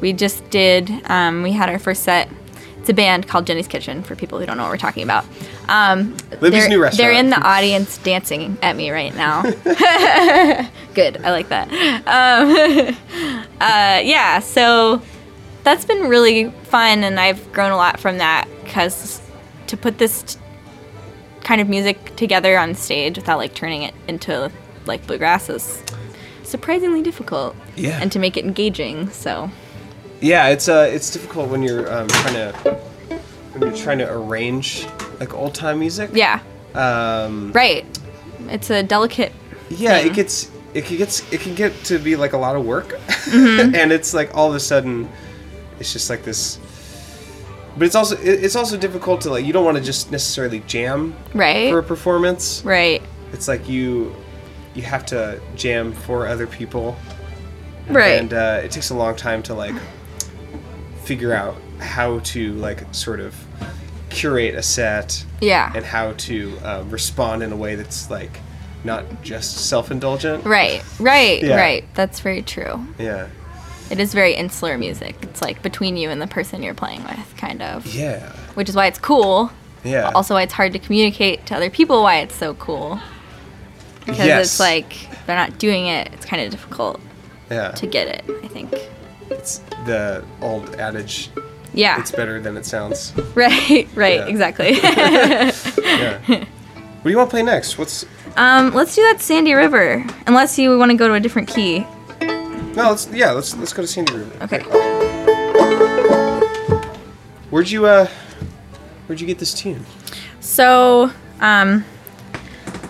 We 0.00 0.12
just 0.12 0.48
did. 0.50 0.88
Um, 1.10 1.42
we 1.42 1.50
had 1.52 1.68
our 1.68 1.78
first 1.80 2.04
set. 2.04 2.28
It's 2.78 2.88
a 2.88 2.94
band 2.94 3.26
called 3.26 3.46
Jenny's 3.48 3.66
Kitchen 3.66 4.04
for 4.04 4.14
people 4.14 4.38
who 4.38 4.46
don't 4.46 4.56
know 4.56 4.62
what 4.62 4.70
we're 4.70 4.76
talking 4.78 5.02
about. 5.02 5.24
Um, 5.68 6.16
Libby's 6.40 6.60
they're, 6.60 6.68
new 6.68 6.82
restaurant. 6.82 6.96
They're 6.96 7.12
in 7.12 7.30
the 7.30 7.40
audience 7.46 7.98
dancing 7.98 8.56
at 8.62 8.76
me 8.76 8.90
right 8.90 9.14
now. 9.14 9.42
Good, 10.94 11.18
I 11.24 11.30
like 11.30 11.48
that. 11.50 11.68
Um, 12.06 12.96
uh, 13.60 14.00
yeah, 14.02 14.38
so 14.40 15.02
that's 15.64 15.84
been 15.84 16.08
really 16.08 16.50
fun, 16.64 17.04
and 17.04 17.20
I've 17.20 17.52
grown 17.52 17.70
a 17.70 17.76
lot 17.76 18.00
from 18.00 18.18
that 18.18 18.48
because 18.64 19.20
to 19.66 19.76
put 19.76 19.98
this 19.98 20.22
t- 20.22 20.40
kind 21.42 21.60
of 21.60 21.68
music 21.68 22.16
together 22.16 22.58
on 22.58 22.74
stage 22.74 23.16
without 23.16 23.38
like 23.38 23.54
turning 23.54 23.82
it 23.82 23.94
into 24.08 24.50
like 24.86 25.06
bluegrass 25.06 25.50
is 25.50 25.82
surprisingly 26.42 27.02
difficult. 27.02 27.54
Yeah. 27.76 27.98
And 28.00 28.10
to 28.12 28.18
make 28.18 28.36
it 28.36 28.44
engaging, 28.44 29.10
so 29.10 29.50
Yeah, 30.20 30.48
it's 30.48 30.68
uh, 30.68 30.88
it's 30.90 31.10
difficult 31.10 31.50
when 31.50 31.62
you're 31.62 31.92
um, 31.92 32.08
trying 32.08 32.34
to 32.34 32.80
when 33.52 33.62
you're 33.68 33.76
trying 33.76 33.98
to 33.98 34.12
arrange 34.12 34.86
like 35.20 35.34
old 35.34 35.54
time 35.54 35.78
music. 35.80 36.10
yeah, 36.12 36.40
Um, 36.74 37.52
right. 37.52 37.84
It's 38.48 38.70
a 38.70 38.82
delicate. 38.82 39.32
yeah, 39.70 39.98
thing. 39.98 40.08
it 40.08 40.14
gets 40.14 40.50
it 40.74 40.84
can 40.84 40.96
gets 40.96 41.32
it 41.32 41.40
can 41.40 41.54
get 41.54 41.72
to 41.84 41.98
be 41.98 42.14
like 42.16 42.32
a 42.34 42.38
lot 42.38 42.56
of 42.56 42.64
work, 42.64 42.88
Mm-hmm. 43.08 43.74
and 43.80 43.92
it's 43.92 44.14
like 44.14 44.34
all 44.34 44.48
of 44.48 44.54
a 44.54 44.60
sudden, 44.60 45.08
it's 45.80 45.92
just 45.92 46.08
like 46.10 46.24
this. 46.24 46.58
But 47.76 47.86
it's 47.86 47.94
also 47.94 48.16
it's 48.20 48.56
also 48.56 48.76
difficult 48.76 49.20
to 49.22 49.30
like 49.30 49.44
you 49.44 49.52
don't 49.52 49.64
want 49.64 49.76
to 49.76 49.82
just 49.82 50.10
necessarily 50.10 50.60
jam 50.66 51.14
Right. 51.34 51.70
for 51.70 51.78
a 51.78 51.82
performance. 51.82 52.62
Right. 52.64 53.02
It's 53.32 53.48
like 53.48 53.68
you 53.68 54.14
you 54.74 54.82
have 54.82 55.04
to 55.06 55.40
jam 55.56 55.92
for 55.92 56.26
other 56.26 56.46
people. 56.46 56.96
Right. 57.88 58.20
and 58.20 58.32
uh, 58.34 58.60
it 58.62 58.70
takes 58.70 58.90
a 58.90 58.94
long 58.94 59.16
time 59.16 59.42
to 59.44 59.54
like 59.54 59.74
figure 61.04 61.32
out 61.32 61.56
how 61.80 62.18
to 62.20 62.52
like 62.54 62.82
sort 62.92 63.20
of 63.20 63.34
curate 64.10 64.54
a 64.54 64.62
set 64.62 65.24
yeah. 65.40 65.70
and 65.74 65.84
how 65.84 66.12
to 66.12 66.56
um, 66.64 66.90
respond 66.90 67.42
in 67.42 67.52
a 67.52 67.56
way 67.56 67.74
that's 67.74 68.10
like 68.10 68.40
not 68.84 69.04
just 69.22 69.66
self-indulgent 69.68 70.44
Right. 70.44 70.82
Right. 70.98 71.42
Yeah. 71.42 71.56
Right. 71.56 71.84
That's 71.94 72.20
very 72.20 72.42
true. 72.42 72.86
yeah 72.98 73.28
It 73.90 74.00
is 74.00 74.14
very 74.14 74.34
insular 74.34 74.78
music. 74.78 75.16
It's 75.22 75.42
like 75.42 75.62
between 75.62 75.96
you 75.96 76.10
and 76.10 76.22
the 76.22 76.26
person 76.26 76.62
you're 76.62 76.74
playing 76.74 77.02
with, 77.04 77.34
kind 77.36 77.60
of. 77.62 77.86
yeah 77.94 78.30
Which 78.54 78.68
is 78.68 78.76
why 78.76 78.86
it's 78.86 78.98
cool. 78.98 79.50
yeah 79.84 80.10
Also, 80.14 80.34
why 80.34 80.42
it's 80.42 80.54
hard 80.54 80.72
to 80.72 80.78
communicate 80.78 81.44
to 81.46 81.54
other 81.56 81.70
people 81.70 82.02
why 82.02 82.18
it's 82.20 82.34
so 82.34 82.54
cool. 82.54 82.98
Because 84.06 84.26
Yes. 84.26 84.46
it's 84.46 84.60
like 84.60 85.08
they're 85.26 85.36
not 85.36 85.58
doing 85.58 85.86
it. 85.88 86.10
It's 86.14 86.24
kind 86.24 86.42
of 86.42 86.50
difficult 86.50 87.00
yeah 87.50 87.72
to 87.72 87.86
get 87.86 88.08
it. 88.08 88.24
I 88.42 88.48
think. 88.48 88.72
it's 89.30 89.58
the 89.86 90.24
old 90.40 90.76
adage 90.76 91.30
Yeah. 91.74 92.00
it's 92.00 92.10
better 92.10 92.40
than 92.40 92.56
it 92.56 92.64
sounds 92.66 93.12
Right. 93.34 93.88
Right. 93.94 94.20
Yeah. 94.20 94.26
Exactly. 94.26 94.72
yeah 94.82 96.18
what 96.28 97.04
do 97.04 97.10
you 97.10 97.16
want 97.16 97.30
to 97.30 97.34
play 97.34 97.42
next 97.42 97.78
what's 97.78 98.04
um, 98.36 98.72
let's 98.72 98.94
do 98.94 99.02
that 99.02 99.20
Sandy 99.20 99.52
River. 99.52 100.06
Unless 100.28 100.60
you 100.60 100.78
want 100.78 100.92
to 100.92 100.96
go 100.96 101.08
to 101.08 101.14
a 101.14 101.20
different 101.20 101.48
key. 101.48 101.80
no 102.20 102.70
No, 102.76 102.90
let's 102.90 103.08
yeah, 103.08 103.32
let's 103.32 103.56
let's 103.56 103.72
go 103.72 103.82
to 103.82 103.88
Sandy 103.88 104.14
River. 104.14 104.44
Okay. 104.44 104.60
Where'd 107.50 107.68
you 107.68 107.86
uh 107.86 108.06
where'd 109.06 109.20
you 109.20 109.26
get 109.26 109.40
this 109.40 109.54
tune? 109.54 109.84
So, 110.38 111.10
um, 111.40 111.84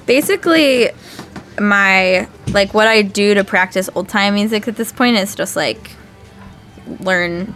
basically, 0.05 0.91
my 1.59 2.29
like 2.49 2.75
what 2.75 2.87
I 2.87 3.01
do 3.01 3.33
to 3.35 3.43
practice 3.43 3.89
old 3.95 4.11
time 4.11 4.35
music 4.35 4.69
at 4.69 4.77
this 4.77 4.93
point 4.93 5.17
is 5.17 5.35
just 5.35 5.57
like 5.57 5.93
learn 7.01 7.55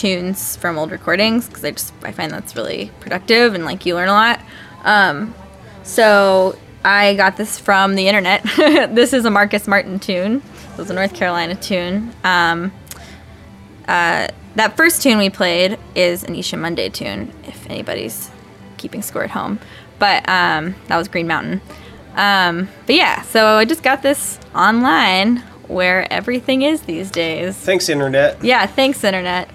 tunes 0.00 0.56
from 0.56 0.78
old 0.78 0.90
recordings 0.90 1.46
because 1.46 1.62
I 1.62 1.72
just 1.72 1.92
I 2.02 2.10
find 2.10 2.32
that's 2.32 2.56
really 2.56 2.90
productive 3.00 3.54
and 3.54 3.66
like 3.66 3.84
you 3.84 3.94
learn 3.94 4.08
a 4.08 4.12
lot. 4.12 4.40
Um, 4.82 5.34
so 5.82 6.56
I 6.82 7.14
got 7.16 7.36
this 7.36 7.58
from 7.58 7.96
the 7.96 8.08
internet. 8.08 8.42
this 8.94 9.12
is 9.12 9.26
a 9.26 9.30
Marcus 9.30 9.68
Martin 9.68 9.98
tune. 9.98 10.42
It 10.72 10.78
was 10.78 10.88
a 10.88 10.94
North 10.94 11.14
Carolina 11.14 11.54
tune. 11.54 12.14
Um, 12.24 12.72
uh, 13.86 14.28
that 14.56 14.76
first 14.76 15.02
tune 15.02 15.18
we 15.18 15.28
played 15.28 15.78
is 15.94 16.24
an 16.24 16.34
Isham 16.34 16.62
Monday 16.62 16.88
tune, 16.88 17.32
if 17.44 17.68
anybody's 17.68 18.30
keeping 18.78 19.02
score 19.02 19.24
at 19.24 19.30
home. 19.30 19.60
But 19.98 20.26
um, 20.30 20.76
that 20.86 20.96
was 20.96 21.08
Green 21.08 21.26
Mountain. 21.26 21.60
Um, 22.16 22.68
but 22.86 22.94
yeah, 22.94 23.20
so 23.22 23.58
I 23.58 23.66
just 23.66 23.82
got 23.82 24.02
this 24.02 24.40
online 24.54 25.38
where 25.68 26.10
everything 26.10 26.62
is 26.62 26.82
these 26.82 27.10
days. 27.10 27.54
Thanks, 27.54 27.90
Internet. 27.90 28.42
Yeah, 28.42 28.64
thanks, 28.66 29.04
Internet. 29.04 29.50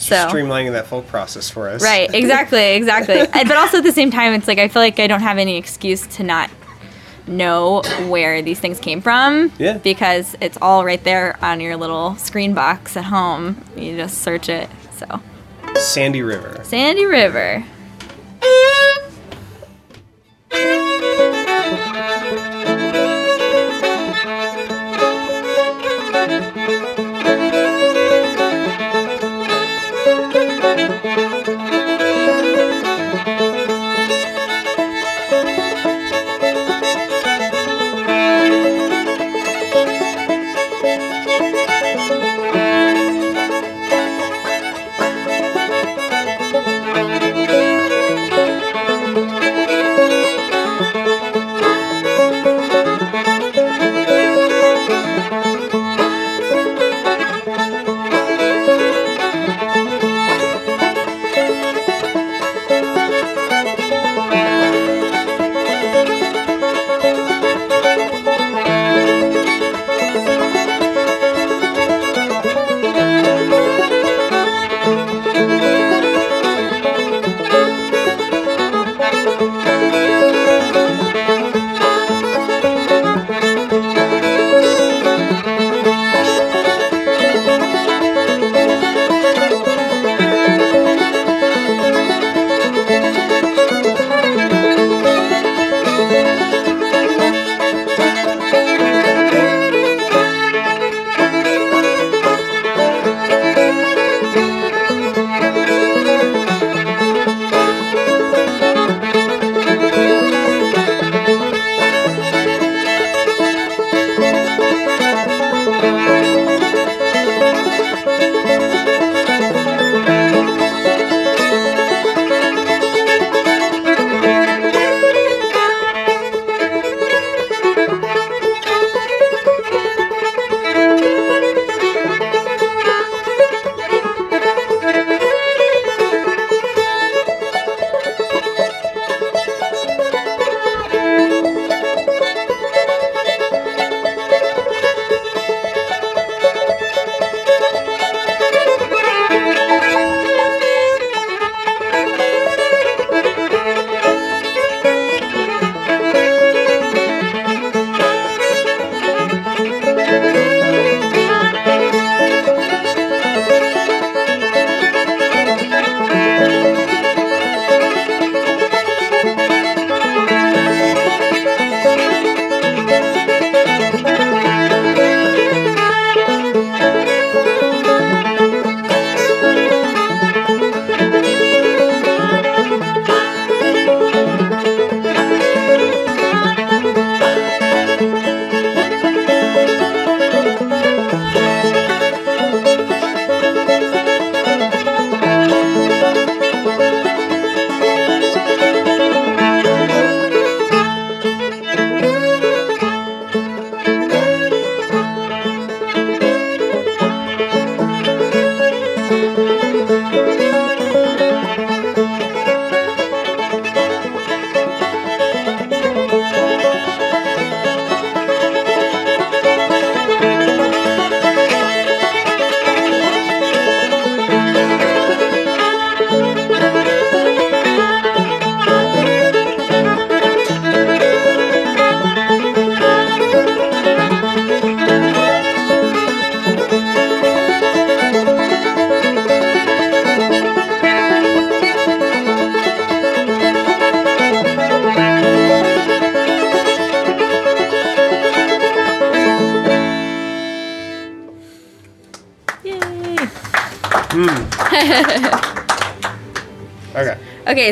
So 0.00 0.14
Streamlining 0.14 0.72
that 0.72 0.86
full 0.86 1.02
process 1.02 1.50
for 1.50 1.68
us. 1.68 1.82
right, 1.82 2.08
exactly, 2.14 2.74
exactly. 2.74 3.18
But 3.32 3.52
also 3.56 3.78
at 3.78 3.84
the 3.84 3.92
same 3.92 4.10
time, 4.10 4.32
it's 4.32 4.48
like 4.48 4.58
I 4.58 4.68
feel 4.68 4.80
like 4.80 4.98
I 4.98 5.06
don't 5.06 5.20
have 5.20 5.38
any 5.38 5.58
excuse 5.58 6.06
to 6.16 6.22
not 6.22 6.50
know 7.26 7.82
where 8.08 8.40
these 8.42 8.58
things 8.58 8.80
came 8.80 9.02
from. 9.02 9.52
Yeah. 9.58 9.76
Because 9.78 10.34
it's 10.40 10.58
all 10.62 10.84
right 10.84 11.02
there 11.04 11.38
on 11.44 11.60
your 11.60 11.76
little 11.76 12.16
screen 12.16 12.54
box 12.54 12.96
at 12.96 13.04
home. 13.04 13.62
You 13.76 13.96
just 13.96 14.22
search 14.22 14.48
it. 14.48 14.68
So 14.96 15.20
Sandy 15.76 16.22
River. 16.22 16.60
Sandy 16.64 17.04
River. 17.04 17.62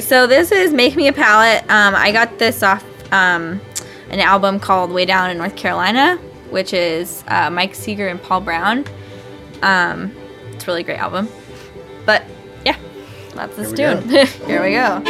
So 0.01 0.27
this 0.27 0.53
is 0.53 0.73
Make 0.73 0.95
Me 0.97 1.09
a 1.09 1.13
Pallet. 1.13 1.63
Um, 1.65 1.95
I 1.95 2.13
got 2.13 2.39
this 2.39 2.63
off 2.63 2.85
um, 3.13 3.61
an 4.11 4.21
album 4.21 4.61
called 4.61 4.93
Way 4.93 5.05
Down 5.07 5.31
in 5.31 5.39
North 5.39 5.57
Carolina, 5.57 6.17
which 6.51 6.73
is 6.73 7.25
uh, 7.27 7.51
Mike 7.51 7.75
Seeger 7.75 8.07
and 8.07 8.23
Paul 8.23 8.43
Brown. 8.43 8.85
Um, 9.63 10.15
it's 10.53 10.65
a 10.65 10.67
really 10.69 10.85
great 10.85 10.99
album. 10.99 11.29
But 12.07 12.25
yeah, 12.65 12.77
that's 13.35 13.57
this 13.57 13.73
Here 13.73 14.01
tune. 14.01 14.09
Here 14.47 14.63
we 14.63 14.73
go. 14.73 15.03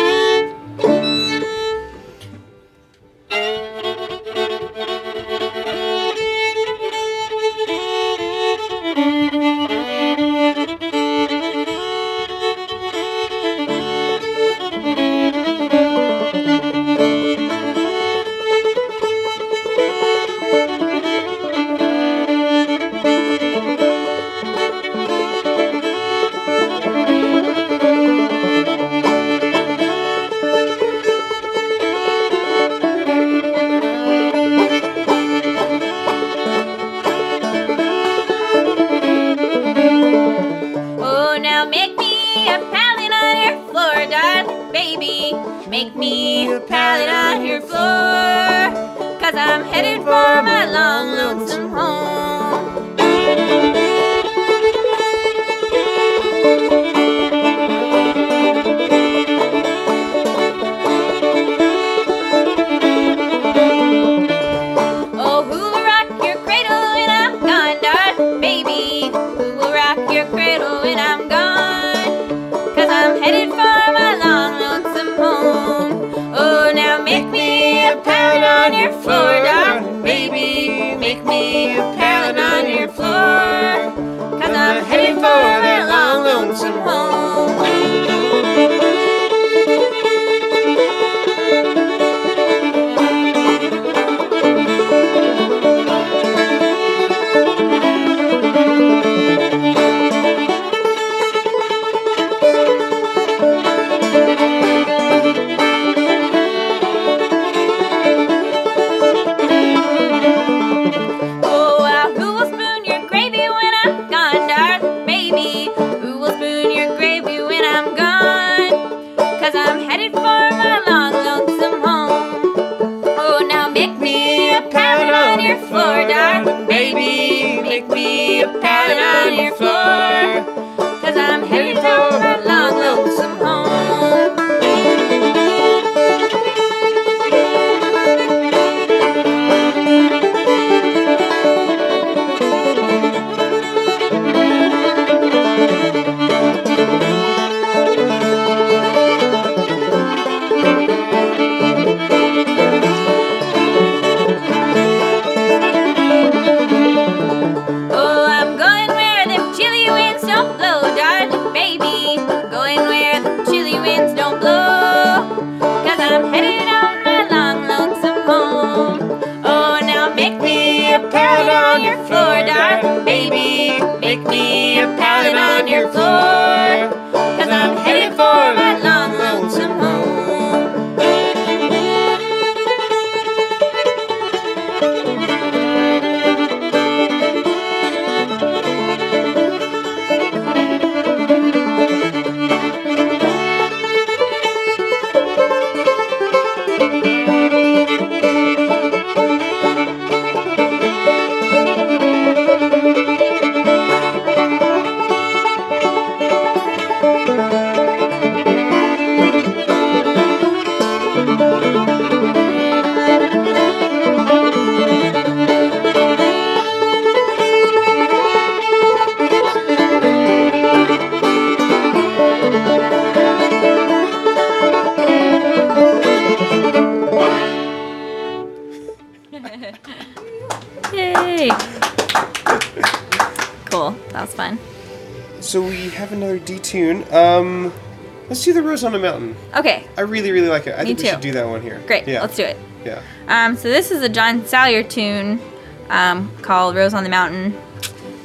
Let's 238.39 238.45
do 238.45 238.53
the 238.53 238.63
Rose 238.63 238.85
on 238.85 238.93
the 238.93 239.01
Mountain. 239.01 239.35
Okay. 239.57 239.85
I 239.97 240.03
really, 240.03 240.31
really 240.31 240.47
like 240.47 240.69
it. 240.69 240.75
I 240.79 240.85
Me 240.85 240.95
think 240.95 240.99
we 240.99 241.05
too. 241.07 241.11
should 241.11 241.21
do 241.21 241.33
that 241.33 241.49
one 241.49 241.61
here. 241.61 241.83
Great. 241.89 242.07
Yeah. 242.07 242.21
Let's 242.21 242.37
do 242.37 242.45
it. 242.45 242.57
Yeah. 242.85 243.03
Um, 243.27 243.57
so 243.57 243.65
this 243.69 243.91
is 243.91 244.01
a 244.01 244.09
John 244.09 244.47
Salyer 244.47 244.85
tune 244.85 245.41
um, 245.89 246.31
called 246.41 246.77
Rose 246.77 246.95
on 246.95 247.03
the 247.03 247.11
Mountain. 247.11 247.61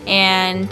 And 0.06 0.72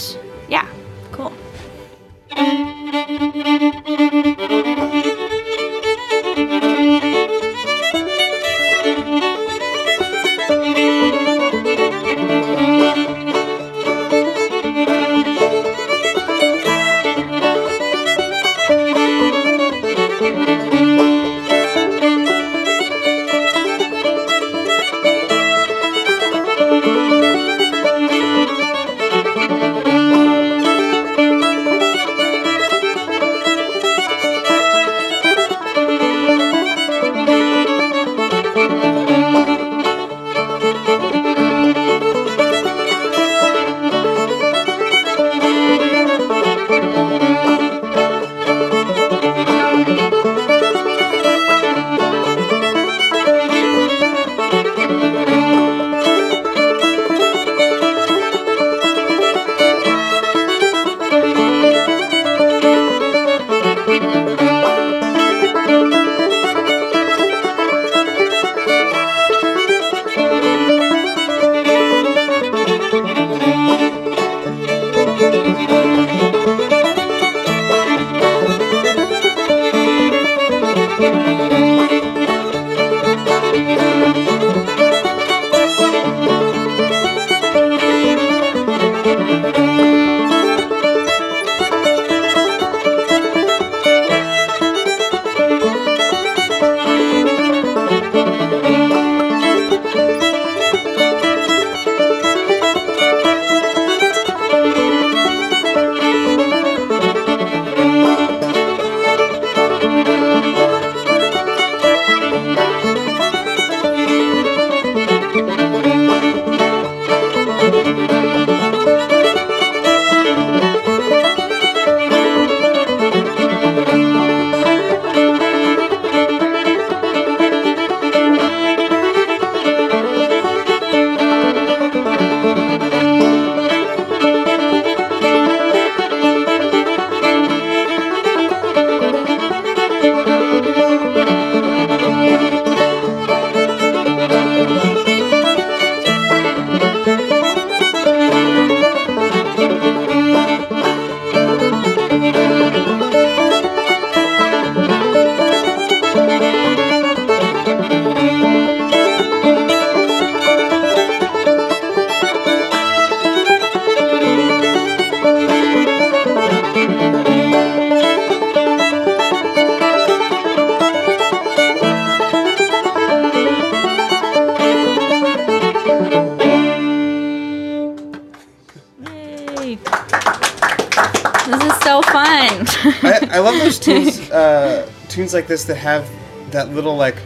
tunes 185.11 185.33
like 185.33 185.47
this 185.47 185.65
that 185.65 185.75
have 185.75 186.09
that 186.51 186.69
little 186.73 186.95
like 186.95 187.17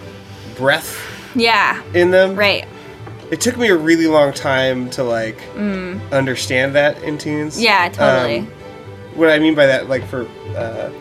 breath 0.58 0.98
yeah. 1.36 1.82
in 1.94 2.12
them. 2.12 2.36
Right. 2.36 2.68
It 3.32 3.42
took 3.42 3.58
me 3.58 3.70
a 3.70 3.76
really 3.76 4.08
long 4.08 4.34
time 4.34 4.90
to 4.92 5.04
like 5.04 5.40
understand 6.12 6.76
that 6.76 7.02
in 7.04 7.18
tunes. 7.18 7.58
Mm. 7.58 7.64
Yeah, 7.64 7.90
totally. 7.90 8.40
Um, 8.40 8.48
what 9.16 9.30
I 9.30 9.40
mean 9.40 9.56
by 9.56 9.66
that, 9.66 9.90
like 9.90 10.06
for 10.08 10.28
uh, 10.56 10.92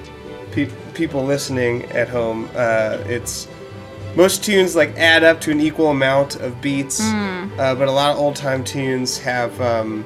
pe- 0.52 0.70
people 0.94 1.24
listening 1.24 1.84
at 1.86 2.08
home, 2.08 2.48
uh, 2.54 2.98
it's 3.06 3.48
most 4.16 4.44
tunes 4.44 4.76
like 4.76 4.96
add 4.96 5.24
up 5.24 5.40
to 5.42 5.50
an 5.50 5.60
equal 5.60 5.88
amount 5.90 6.36
of 6.36 6.60
beats, 6.60 7.00
Mm. 7.00 7.58
uh, 7.58 7.74
but 7.74 7.88
a 7.88 7.90
lot 7.90 8.12
of 8.12 8.18
old 8.18 8.36
time 8.36 8.62
tunes 8.64 9.18
have, 9.18 9.60
um, 9.60 10.04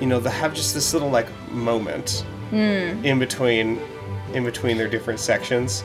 you 0.00 0.06
know, 0.06 0.20
they 0.20 0.30
have 0.30 0.54
just 0.54 0.74
this 0.74 0.92
little 0.92 1.10
like 1.10 1.26
moment 1.50 2.24
Mm. 2.52 3.04
in 3.04 3.18
between, 3.18 3.78
in 4.34 4.44
between 4.44 4.76
their 4.78 4.88
different 4.88 5.20
sections. 5.20 5.84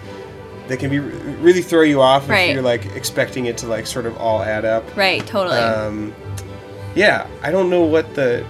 That 0.67 0.77
can 0.79 0.89
be 0.89 0.99
really 0.99 1.61
throw 1.61 1.81
you 1.81 2.01
off 2.01 2.29
Right. 2.29 2.49
if 2.49 2.53
you're 2.53 2.63
like 2.63 2.85
expecting 2.95 3.47
it 3.47 3.57
to 3.59 3.67
like 3.67 3.85
sort 3.85 4.05
of 4.05 4.15
all 4.17 4.41
add 4.41 4.63
up. 4.65 4.95
right, 4.95 5.25
totally. 5.27 5.57
Um, 5.57 6.13
yeah, 6.95 7.27
I 7.41 7.51
don't 7.51 7.69
know 7.69 7.81
what 7.83 8.15
the 8.15 8.45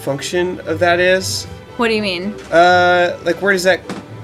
function 0.00 0.60
of 0.68 0.78
that 0.80 1.00
is. 1.00 1.44
what 1.76 1.88
do 1.88 1.94
you 1.94 2.02
mean? 2.02 2.34
Uh, 2.52 3.18
like, 3.24 3.40
where 3.42 3.52
does 3.52 3.64
that 3.64 3.80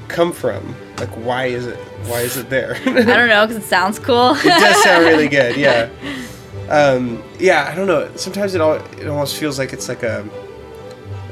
come 0.09 0.32
from? 0.32 0.74
Like, 0.98 1.11
why 1.11 1.46
is 1.46 1.66
it? 1.66 1.78
Why 2.06 2.20
is 2.20 2.36
it 2.36 2.48
there? 2.50 2.74
I 2.86 2.90
don't 3.02 3.28
know, 3.28 3.46
because 3.46 3.62
it 3.62 3.66
sounds 3.68 3.98
cool. 3.98 4.34
it 4.36 4.44
does 4.44 4.82
sound 4.82 5.04
really 5.06 5.28
good. 5.28 5.56
Yeah. 5.56 5.88
Um, 6.70 7.22
yeah, 7.38 7.66
I 7.66 7.74
don't 7.74 7.86
know. 7.86 8.14
Sometimes 8.16 8.54
it 8.54 8.61
all 8.61 8.74
it 8.74 9.06
almost 9.09 9.38
feels 9.38 9.59
like 9.59 9.72
it's 9.72 9.88
like 9.88 10.02
a 10.02 10.22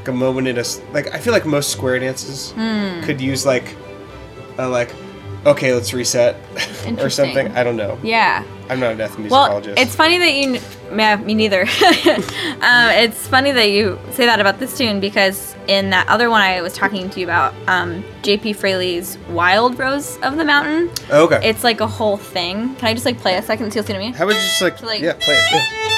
like 0.07 0.15
a 0.15 0.19
moment 0.19 0.47
in 0.47 0.57
a 0.59 0.65
like 0.93 1.13
I 1.15 1.19
feel 1.19 1.33
like 1.33 1.47
most 1.47 1.71
square 1.71 1.99
dances 1.99 2.53
Hmm. 2.53 3.01
could 3.03 3.21
use 3.21 3.45
like 3.45 3.77
a 4.59 4.69
like 4.69 4.95
okay 5.45 5.75
let's 5.75 5.93
reset 5.93 6.37
or 6.99 7.11
something. 7.11 7.49
I 7.57 7.65
don't 7.65 7.77
know. 7.77 7.99
yeah. 8.03 8.45
I'm 8.69 8.81
not 8.81 8.93
an 8.93 8.99
ethnomusicologist. 8.99 9.31
Well, 9.31 9.75
it's 9.77 9.95
funny 9.95 10.19
that 10.19 10.33
you. 10.35 10.59
Yeah, 10.97 11.17
me 11.17 11.35
neither. 11.35 11.63
um, 11.63 12.91
it's 13.05 13.27
funny 13.29 13.53
that 13.53 13.71
you 13.71 13.97
say 14.11 14.27
that 14.27 14.41
about 14.41 14.59
this 14.59 14.77
tune 14.77 14.99
because 14.99 15.55
in 15.69 15.91
that 15.91 16.09
other 16.09 16.31
one 16.31 16.41
I 16.41 16.61
was 16.63 16.73
talking 16.75 17.09
to 17.11 17.21
you 17.21 17.27
about, 17.27 17.55
um, 17.69 18.03
J.P. 18.23 18.55
Fraley's 18.55 19.19
"Wild 19.31 19.79
Rose 19.79 20.17
of 20.23 20.37
the 20.37 20.45
Mountain," 20.45 20.91
Oh, 21.13 21.25
okay. 21.27 21.49
it's 21.49 21.63
like 21.63 21.81
a 21.81 21.87
whole 21.87 22.17
thing. 22.17 22.75
Can 22.77 22.89
I 22.89 22.95
just 22.95 23.07
like 23.07 23.19
play 23.19 23.37
a 23.37 23.43
second 23.43 23.71
so 23.71 23.77
you'll 23.77 23.85
see 23.87 23.93
what 23.93 24.01
I 24.01 24.05
mean? 24.05 24.15
How 24.15 24.25
about 24.25 24.35
just 24.35 24.61
like, 24.63 24.83
like- 24.83 25.01
yeah, 25.03 25.13
play 25.15 25.35
it. 25.35 25.53
yeah. 25.53 25.93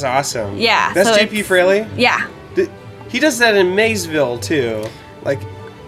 That's 0.00 0.34
awesome. 0.34 0.56
Yeah, 0.56 0.92
That's 0.92 1.08
so 1.08 1.16
JP 1.16 1.44
Fraley. 1.44 1.86
Yeah. 1.96 2.28
He 3.08 3.18
does 3.18 3.38
that 3.38 3.56
in 3.56 3.74
Maysville 3.74 4.38
too. 4.38 4.84
Like, 5.22 5.40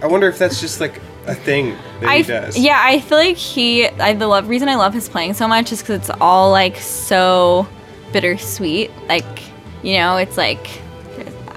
I 0.03 0.07
wonder 0.07 0.29
if 0.29 0.39
that's 0.39 0.61
just 0.61 0.81
like 0.81 1.01
a 1.27 1.35
thing 1.35 1.77
that 2.01 2.09
I 2.09 2.17
he 2.19 2.23
does. 2.25 2.59
yeah, 2.59 2.81
I 2.85 2.99
feel 2.99 3.19
like 3.19 3.37
he. 3.37 3.87
I 3.87 4.13
the 4.15 4.27
love 4.27 4.49
reason 4.49 4.69
I 4.69 4.75
love 4.75 4.93
his 4.93 5.09
playing 5.09 5.35
so 5.35 5.47
much 5.47 5.71
is 5.71 5.81
because 5.83 6.01
it's 6.01 6.11
all 6.21 6.51
like 6.51 6.77
so 6.79 7.67
bittersweet. 8.13 8.91
Like 9.09 9.25
you 9.83 9.99
know, 9.99 10.17
it's 10.17 10.37
like. 10.37 10.67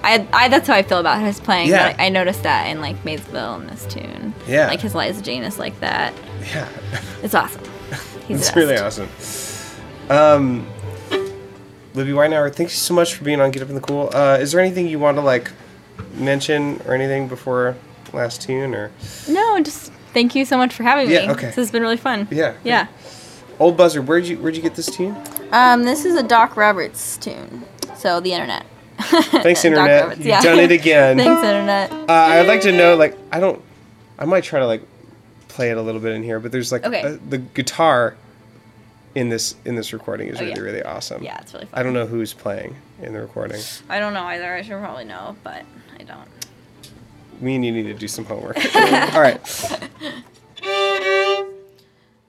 I, 0.03 0.27
I 0.31 0.49
that's 0.49 0.67
how 0.67 0.75
I 0.75 0.83
feel 0.83 0.99
about 0.99 1.19
his 1.23 1.39
playing. 1.39 1.69
Yeah. 1.69 1.95
I, 1.97 2.05
I 2.05 2.09
noticed 2.09 2.43
that 2.43 2.67
in 2.67 2.79
like 2.79 3.03
Maysville 3.03 3.55
in 3.55 3.65
this 3.65 3.87
tune. 3.87 4.35
Yeah. 4.47 4.67
Like 4.67 4.81
his 4.81 4.93
Liza 4.93 5.23
Jane 5.23 5.41
is 5.41 5.57
like 5.57 5.79
that. 5.79 6.13
Yeah. 6.53 6.69
It's 7.23 7.33
awesome. 7.33 7.63
He's 8.27 8.41
It's 8.47 8.55
really 8.55 8.77
awesome. 8.77 9.09
Um, 10.11 10.67
Libby 11.95 12.11
Weitnauer, 12.11 12.53
thank 12.53 12.69
you 12.69 12.75
so 12.75 12.93
much 12.93 13.15
for 13.15 13.23
being 13.23 13.39
on 13.39 13.51
Get 13.51 13.61
Up 13.63 13.69
in 13.69 13.75
the 13.75 13.81
Cool. 13.81 14.09
Uh, 14.13 14.37
is 14.39 14.51
there 14.51 14.59
anything 14.61 14.87
you 14.87 14.99
want 14.99 15.17
to 15.17 15.21
like 15.21 15.51
mention 16.15 16.81
or 16.85 16.93
anything 16.93 17.27
before 17.27 17.75
last 18.13 18.41
tune 18.41 18.73
or 18.75 18.91
No, 19.29 19.59
just 19.61 19.91
thank 20.13 20.35
you 20.35 20.45
so 20.45 20.57
much 20.57 20.73
for 20.73 20.83
having 20.83 21.09
Yeah, 21.09 21.27
me. 21.27 21.33
okay. 21.33 21.47
This 21.47 21.55
has 21.55 21.71
been 21.71 21.81
really 21.81 21.97
fun. 21.97 22.27
Yeah. 22.31 22.53
Yeah. 22.63 22.87
Old 23.59 23.77
Buzzer? 23.77 24.01
Where'd 24.01 24.25
you 24.25 24.37
where'd 24.39 24.55
you 24.55 24.61
get 24.61 24.75
this 24.75 24.87
tune? 24.87 25.15
Um, 25.51 25.83
this 25.83 26.03
is 26.03 26.15
a 26.15 26.23
Doc 26.23 26.57
Roberts 26.57 27.15
tune. 27.17 27.63
So 27.95 28.19
the 28.19 28.33
internet. 28.33 28.65
Thanks, 28.99 29.63
internet. 29.63 30.01
Roberts, 30.03 30.17
You've 30.19 30.27
yeah. 30.27 30.41
done 30.41 30.59
it 30.59 30.71
again. 30.71 31.17
Thanks, 31.17 31.43
internet. 31.43 31.91
Uh, 31.91 32.05
I'd 32.09 32.47
like 32.47 32.61
to 32.61 32.71
know, 32.71 32.95
like, 32.95 33.17
I 33.31 33.39
don't, 33.41 33.61
I 34.19 34.25
might 34.25 34.43
try 34.43 34.59
to 34.59 34.67
like 34.67 34.81
play 35.47 35.69
it 35.71 35.77
a 35.77 35.81
little 35.81 36.01
bit 36.01 36.13
in 36.13 36.23
here, 36.23 36.39
but 36.41 36.51
there's 36.51 36.71
like 36.71 36.85
Okay. 36.85 37.01
uh, 37.01 37.17
the 37.29 37.37
guitar 37.37 38.15
in 39.16 39.30
this 39.30 39.55
in 39.66 39.76
this 39.76 39.93
recording 39.93 40.28
is 40.28 40.38
Oh, 40.38 40.41
really 40.41 40.53
yeah. 40.55 40.59
really 40.61 40.84
awesome. 40.84 41.24
Yeah, 41.24 41.39
it's 41.41 41.53
really 41.53 41.66
fun. 41.66 41.80
I 41.80 41.84
don't 41.84 41.93
know 41.93 42.05
who's 42.05 42.34
playing 42.34 42.76
in 43.01 43.13
the 43.13 43.22
recording. 43.22 43.61
I 43.89 43.99
don't 43.99 44.13
know 44.13 44.24
either. 44.24 44.53
I 44.53 44.61
should 44.61 44.80
probably 44.80 45.05
know, 45.05 45.36
but 45.43 45.63
I 45.99 46.03
don't. 46.03 46.28
Me 47.41 47.55
and 47.55 47.66
you 47.66 47.72
need 47.72 47.84
to 47.84 47.93
do 47.93 48.07
some 48.07 48.26
homework. 48.26 48.57
All 48.76 49.22
right. 49.22 49.39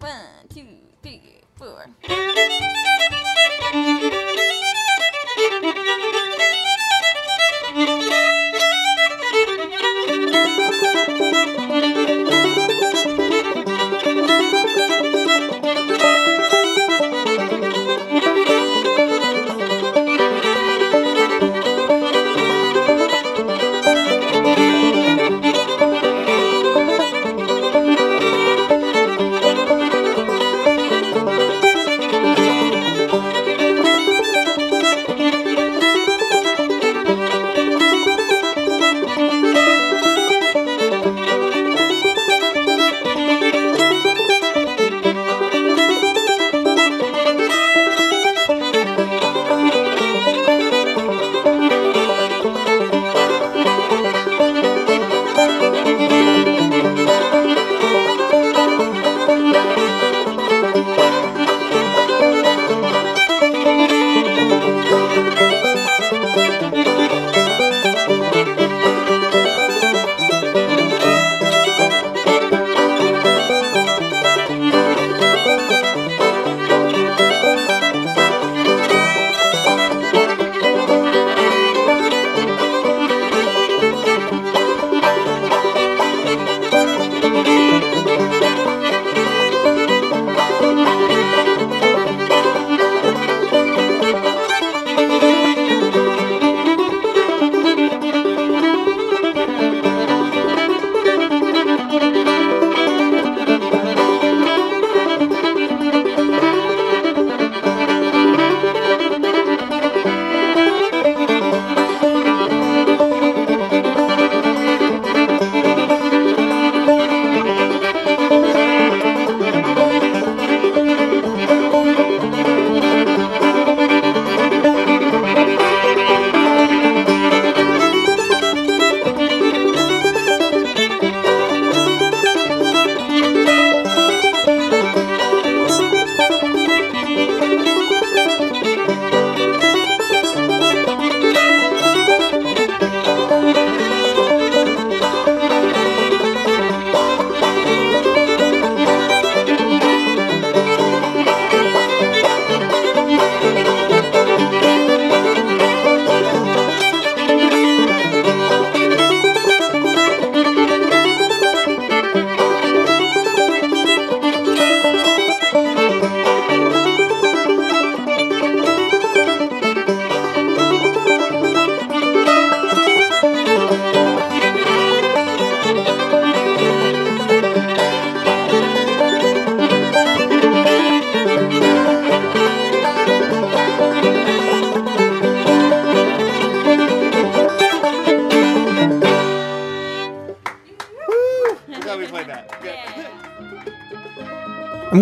One, 0.00 0.24
two, 0.48 0.64
three, 1.02 1.20
four. 1.56 1.86
Thank 11.68 11.95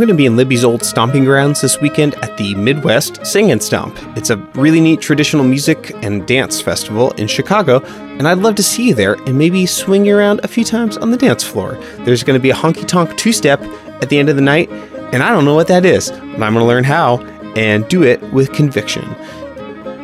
going 0.05 0.15
to 0.15 0.21
be 0.21 0.27
in 0.27 0.37
Libby's 0.37 0.67
old 0.67 0.85
stomping 0.85 1.25
grounds 1.25 1.63
this 1.63 1.81
weekend 1.81 2.15
at 2.17 2.37
the 2.37 2.55
Midwest 2.57 3.25
Sing 3.25 3.53
and 3.53 3.63
Stomp. 3.63 3.97
It's 4.19 4.29
a 4.29 4.37
really 4.55 4.79
neat 4.79 5.01
traditional 5.01 5.45
music 5.45 5.93
and 6.05 6.27
dance 6.27 6.61
festival 6.61 7.13
in 7.13 7.27
Chicago, 7.27 7.83
and 8.19 8.29
I'd 8.29 8.37
love 8.37 8.55
to 8.57 8.63
see 8.63 8.89
you 8.89 8.95
there 8.95 9.15
and 9.15 9.39
maybe 9.39 9.65
swing 9.65 10.05
you 10.05 10.15
around 10.15 10.41
a 10.45 10.49
few 10.49 10.63
times 10.63 10.99
on 10.99 11.11
the 11.11 11.17
dance 11.17 11.43
floor. 11.43 11.79
There's 12.01 12.23
going 12.23 12.39
to 12.39 12.43
be 12.43 12.51
a 12.51 12.55
honky 12.55 12.87
tonk 12.87 13.17
two 13.17 13.33
step 13.33 13.63
at 14.03 14.11
the 14.11 14.19
end 14.19 14.29
of 14.29 14.37
the 14.37 14.43
night, 14.43 14.69
and 15.15 15.23
I 15.23 15.31
don't 15.31 15.47
know 15.47 15.55
what 15.55 15.69
that 15.69 15.87
is, 15.87 16.11
but 16.11 16.43
I'm 16.43 16.53
going 16.53 16.57
to 16.57 16.65
learn 16.65 16.85
how 16.85 17.23
and 17.57 17.89
do 17.89 18.03
it 18.03 18.21
with 18.31 18.53
conviction. 18.53 19.05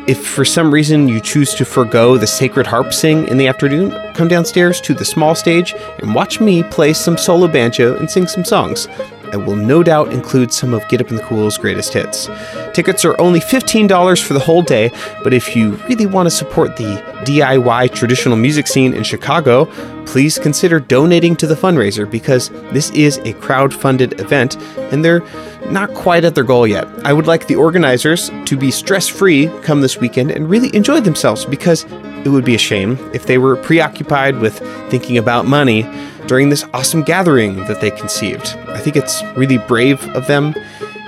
If 0.07 0.25
for 0.25 0.43
some 0.43 0.73
reason 0.73 1.09
you 1.09 1.21
choose 1.21 1.53
to 1.53 1.63
forego 1.63 2.17
the 2.17 2.25
sacred 2.25 2.65
harp 2.65 2.91
sing 2.91 3.27
in 3.27 3.37
the 3.37 3.47
afternoon, 3.47 3.91
come 4.15 4.27
downstairs 4.27 4.81
to 4.81 4.95
the 4.95 5.05
small 5.05 5.35
stage 5.35 5.75
and 5.99 6.15
watch 6.15 6.39
me 6.39 6.63
play 6.63 6.93
some 6.93 7.17
solo 7.17 7.47
banjo 7.47 7.95
and 7.97 8.09
sing 8.09 8.25
some 8.25 8.43
songs. 8.43 8.87
I 9.31 9.37
will 9.37 9.55
no 9.55 9.83
doubt 9.83 10.11
include 10.11 10.51
some 10.51 10.73
of 10.73 10.87
Get 10.89 11.01
Up 11.01 11.09
in 11.09 11.15
the 11.15 11.23
Cool's 11.23 11.57
greatest 11.57 11.93
hits. 11.93 12.29
Tickets 12.73 13.05
are 13.05 13.19
only 13.19 13.39
$15 13.39 14.23
for 14.23 14.33
the 14.33 14.39
whole 14.39 14.61
day, 14.61 14.91
but 15.23 15.33
if 15.33 15.55
you 15.55 15.71
really 15.87 16.05
want 16.05 16.27
to 16.27 16.31
support 16.31 16.77
the 16.77 17.01
DIY 17.25 17.93
traditional 17.93 18.35
music 18.35 18.67
scene 18.67 18.93
in 18.93 19.03
Chicago, 19.03 19.65
please 20.05 20.37
consider 20.37 20.79
donating 20.79 21.35
to 21.37 21.47
the 21.47 21.55
fundraiser 21.55 22.09
because 22.09 22.49
this 22.71 22.89
is 22.91 23.19
a 23.19 23.33
crowd 23.33 23.73
funded 23.73 24.19
event 24.19 24.57
and 24.91 25.05
they're 25.05 25.23
not 25.69 25.93
quite 25.93 26.25
at 26.25 26.35
their 26.35 26.43
goal 26.43 26.67
yet. 26.67 26.87
I 27.05 27.13
would 27.13 27.27
like 27.27 27.47
the 27.47 27.55
organizers 27.55 28.29
to 28.45 28.57
be 28.57 28.71
stress 28.71 29.07
free 29.07 29.47
come 29.61 29.81
this 29.81 29.97
weekend 29.97 30.31
and 30.31 30.49
really 30.49 30.75
enjoy 30.75 30.99
themselves 30.99 31.45
because 31.45 31.85
it 32.25 32.29
would 32.29 32.45
be 32.45 32.55
a 32.55 32.59
shame 32.59 32.97
if 33.13 33.25
they 33.25 33.37
were 33.37 33.55
preoccupied 33.55 34.39
with 34.39 34.59
thinking 34.89 35.17
about 35.17 35.45
money 35.45 35.83
during 36.27 36.49
this 36.49 36.63
awesome 36.73 37.01
gathering 37.03 37.57
that 37.65 37.81
they 37.81 37.91
conceived. 37.91 38.47
I 38.69 38.79
think 38.79 38.95
it's 38.95 39.23
really 39.35 39.57
brave 39.57 40.03
of 40.15 40.27
them 40.27 40.53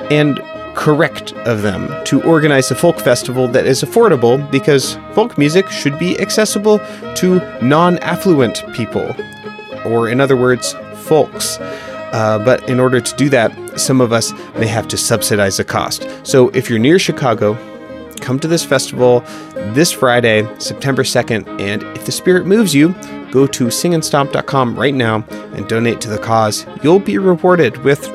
and 0.09 0.39
correct 0.75 1.33
of 1.45 1.61
them 1.61 1.87
to 2.05 2.21
organize 2.23 2.71
a 2.71 2.75
folk 2.75 2.99
festival 2.99 3.47
that 3.49 3.65
is 3.65 3.83
affordable 3.83 4.49
because 4.51 4.95
folk 5.13 5.37
music 5.37 5.69
should 5.69 5.97
be 5.99 6.19
accessible 6.19 6.79
to 7.15 7.39
non 7.61 7.99
affluent 7.99 8.63
people, 8.73 9.15
or 9.85 10.09
in 10.09 10.19
other 10.19 10.35
words, 10.35 10.73
folks. 10.95 11.57
Uh, 11.59 12.39
but 12.43 12.67
in 12.69 12.79
order 12.79 13.01
to 13.01 13.15
do 13.15 13.27
that, 13.29 13.51
some 13.79 13.99
of 13.99 14.11
us 14.13 14.33
may 14.55 14.67
have 14.67 14.87
to 14.87 14.97
subsidize 14.97 15.57
the 15.57 15.63
cost. 15.63 16.07
So 16.23 16.49
if 16.49 16.69
you're 16.69 16.79
near 16.79 16.99
Chicago, 16.99 17.57
come 18.23 18.39
to 18.39 18.47
this 18.47 18.63
festival 18.63 19.19
this 19.73 19.91
Friday, 19.91 20.47
September 20.57 21.03
2nd, 21.03 21.59
and 21.59 21.83
if 21.97 22.05
the 22.05 22.11
spirit 22.11 22.45
moves 22.45 22.73
you, 22.73 22.89
go 23.31 23.45
to 23.45 23.65
singandstomp.com 23.65 24.79
right 24.79 24.93
now 24.93 25.25
and 25.53 25.67
donate 25.67 25.99
to 26.01 26.09
the 26.09 26.17
cause. 26.17 26.65
You'll 26.81 26.99
be 26.99 27.17
rewarded 27.17 27.77
with 27.83 28.09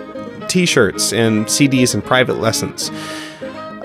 t 0.48 0.64
shirts 0.64 1.12
and 1.12 1.44
CDs 1.46 1.94
and 1.94 2.02
private 2.02 2.38
lessons. 2.38 2.90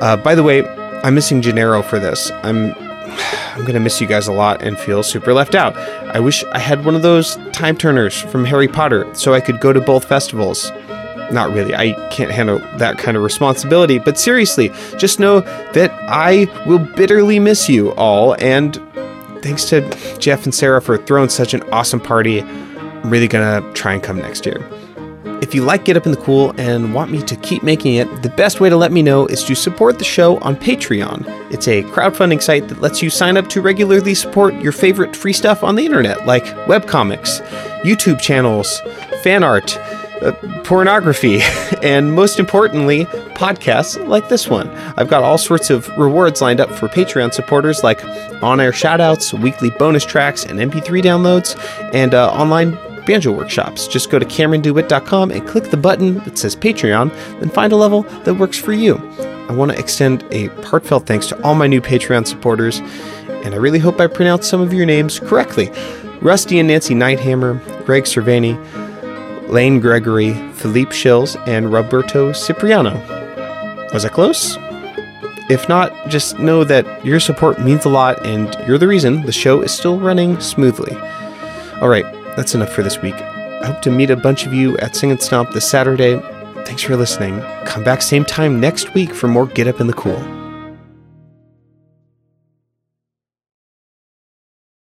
Uh, 0.01 0.17
by 0.17 0.33
the 0.33 0.43
way, 0.43 0.65
I'm 1.03 1.13
missing 1.13 1.41
Gennaro 1.41 1.81
for 1.83 1.99
this. 1.99 2.31
I'm. 2.43 2.73
I'm 3.53 3.65
gonna 3.65 3.79
miss 3.79 4.01
you 4.01 4.07
guys 4.07 4.27
a 4.27 4.33
lot 4.33 4.63
and 4.63 4.79
feel 4.79 5.03
super 5.03 5.31
left 5.31 5.53
out. 5.53 5.77
I 5.77 6.19
wish 6.19 6.43
I 6.45 6.57
had 6.57 6.83
one 6.85 6.95
of 6.95 7.03
those 7.03 7.35
time 7.51 7.77
turners 7.77 8.19
from 8.19 8.45
Harry 8.45 8.67
Potter 8.67 9.07
so 9.13 9.35
I 9.35 9.41
could 9.41 9.59
go 9.59 9.71
to 9.71 9.79
both 9.79 10.05
festivals. 10.05 10.71
Not 11.33 11.51
really, 11.51 11.73
I 11.75 11.93
can't 12.11 12.31
handle 12.31 12.59
that 12.77 12.99
kind 12.99 13.17
of 13.17 13.23
responsibility, 13.23 13.97
but 13.97 14.19
seriously, 14.19 14.71
just 14.97 15.19
know 15.19 15.39
that 15.71 15.91
I 16.07 16.47
will 16.67 16.77
bitterly 16.77 17.39
miss 17.39 17.67
you 17.67 17.91
all, 17.93 18.35
and 18.35 18.75
thanks 19.41 19.65
to 19.65 19.81
Jeff 20.19 20.45
and 20.45 20.53
Sarah 20.53 20.81
for 20.81 20.97
throwing 20.97 21.29
such 21.29 21.55
an 21.55 21.63
awesome 21.71 21.99
party. 21.99 22.41
I'm 22.41 23.09
really 23.09 23.27
gonna 23.27 23.61
try 23.73 23.93
and 23.93 24.03
come 24.03 24.17
next 24.17 24.45
year. 24.45 24.63
If 25.41 25.53
you 25.53 25.63
like 25.63 25.83
Get 25.83 25.97
Up 25.97 26.05
in 26.05 26.11
the 26.11 26.17
Cool 26.17 26.53
and 26.57 26.93
want 26.93 27.11
me 27.11 27.21
to 27.23 27.35
keep 27.35 27.63
making 27.63 27.95
it, 27.95 28.05
the 28.21 28.29
best 28.29 28.61
way 28.61 28.69
to 28.69 28.77
let 28.77 28.93
me 28.93 29.01
know 29.01 29.25
is 29.25 29.43
to 29.43 29.55
support 29.55 29.97
the 29.97 30.05
show 30.05 30.37
on 30.37 30.55
Patreon. 30.55 31.25
It's 31.51 31.67
a 31.67 31.83
crowdfunding 31.83 32.41
site 32.41 32.69
that 32.69 32.79
lets 32.79 33.01
you 33.01 33.09
sign 33.09 33.35
up 33.35 33.49
to 33.49 33.61
regularly 33.61 34.13
support 34.13 34.53
your 34.55 34.71
favorite 34.71 35.15
free 35.15 35.33
stuff 35.33 35.61
on 35.63 35.75
the 35.75 35.85
internet, 35.85 36.25
like 36.25 36.45
webcomics, 36.67 37.45
YouTube 37.81 38.21
channels, 38.21 38.79
fan 39.21 39.43
art, 39.43 39.77
uh, 40.21 40.31
pornography, 40.63 41.41
and 41.83 42.13
most 42.13 42.39
importantly, 42.39 43.05
podcasts 43.35 44.05
like 44.07 44.29
this 44.29 44.47
one. 44.47 44.69
I've 44.97 45.09
got 45.09 45.23
all 45.23 45.37
sorts 45.37 45.69
of 45.69 45.89
rewards 45.97 46.41
lined 46.41 46.59
up 46.59 46.69
for 46.69 46.87
Patreon 46.87 47.33
supporters, 47.33 47.83
like 47.83 48.03
on 48.43 48.59
air 48.59 48.71
shoutouts, 48.71 49.37
weekly 49.39 49.69
bonus 49.71 50.05
tracks, 50.05 50.45
and 50.45 50.59
MP3 50.59 51.01
downloads, 51.01 51.57
and 51.93 52.13
uh, 52.13 52.31
online 52.31 52.77
banjo 53.05 53.31
workshops. 53.31 53.87
Just 53.87 54.09
go 54.09 54.19
to 54.19 54.25
CameronDewitt.com 54.25 55.31
and 55.31 55.47
click 55.47 55.65
the 55.65 55.77
button 55.77 56.19
that 56.19 56.37
says 56.37 56.55
Patreon, 56.55 57.09
then 57.39 57.49
find 57.49 57.73
a 57.73 57.75
level 57.75 58.03
that 58.23 58.35
works 58.35 58.57
for 58.57 58.73
you. 58.73 58.95
I 59.49 59.53
want 59.53 59.71
to 59.71 59.79
extend 59.79 60.23
a 60.31 60.47
heartfelt 60.63 61.05
thanks 61.05 61.27
to 61.27 61.43
all 61.43 61.53
my 61.55 61.67
new 61.67 61.81
Patreon 61.81 62.25
supporters, 62.25 62.79
and 63.43 63.53
I 63.53 63.57
really 63.57 63.79
hope 63.79 63.99
I 63.99 64.07
pronounced 64.07 64.49
some 64.49 64.61
of 64.61 64.73
your 64.73 64.85
names 64.85 65.19
correctly. 65.19 65.69
Rusty 66.21 66.59
and 66.59 66.69
Nancy 66.69 66.95
Nighthammer, 66.95 67.59
Greg 67.85 68.03
Cervani, 68.03 68.55
Lane 69.53 69.79
Gregory, 69.79 70.33
Philippe 70.53 70.89
Shills, 70.93 71.39
and 71.47 71.71
Roberto 71.71 72.33
Cipriano. 72.33 72.95
Was 73.93 74.03
I 74.03 74.09
close? 74.09 74.57
If 75.47 75.69
not, 75.69 75.93
just 76.09 76.39
know 76.39 76.63
that 76.63 77.05
your 77.05 77.19
support 77.19 77.61
means 77.61 77.85
a 77.85 77.89
lot 77.89 78.25
and 78.25 78.57
you're 78.67 78.79
the 78.79 78.87
reason 78.87 79.21
the 79.21 79.31
show 79.31 79.61
is 79.61 79.71
still 79.71 79.99
running 79.99 80.39
smoothly. 80.39 80.95
All 81.81 81.87
right, 81.87 82.05
that's 82.35 82.55
enough 82.55 82.73
for 82.73 82.81
this 82.81 82.99
week. 83.03 83.13
I 83.13 83.67
hope 83.67 83.83
to 83.83 83.91
meet 83.91 84.09
a 84.09 84.15
bunch 84.15 84.47
of 84.47 84.55
you 84.55 84.75
at 84.79 84.95
Sing 84.95 85.11
and 85.11 85.21
Stomp 85.21 85.51
this 85.51 85.69
Saturday. 85.69 86.17
Thanks 86.65 86.81
for 86.81 86.97
listening. 86.97 87.39
Come 87.65 87.83
back 87.83 88.01
same 88.01 88.25
time 88.25 88.59
next 88.59 88.95
week 88.95 89.13
for 89.13 89.27
more 89.27 89.45
Get 89.45 89.67
Up 89.67 89.79
in 89.79 89.85
the 89.85 89.93
Cool. 89.93 90.42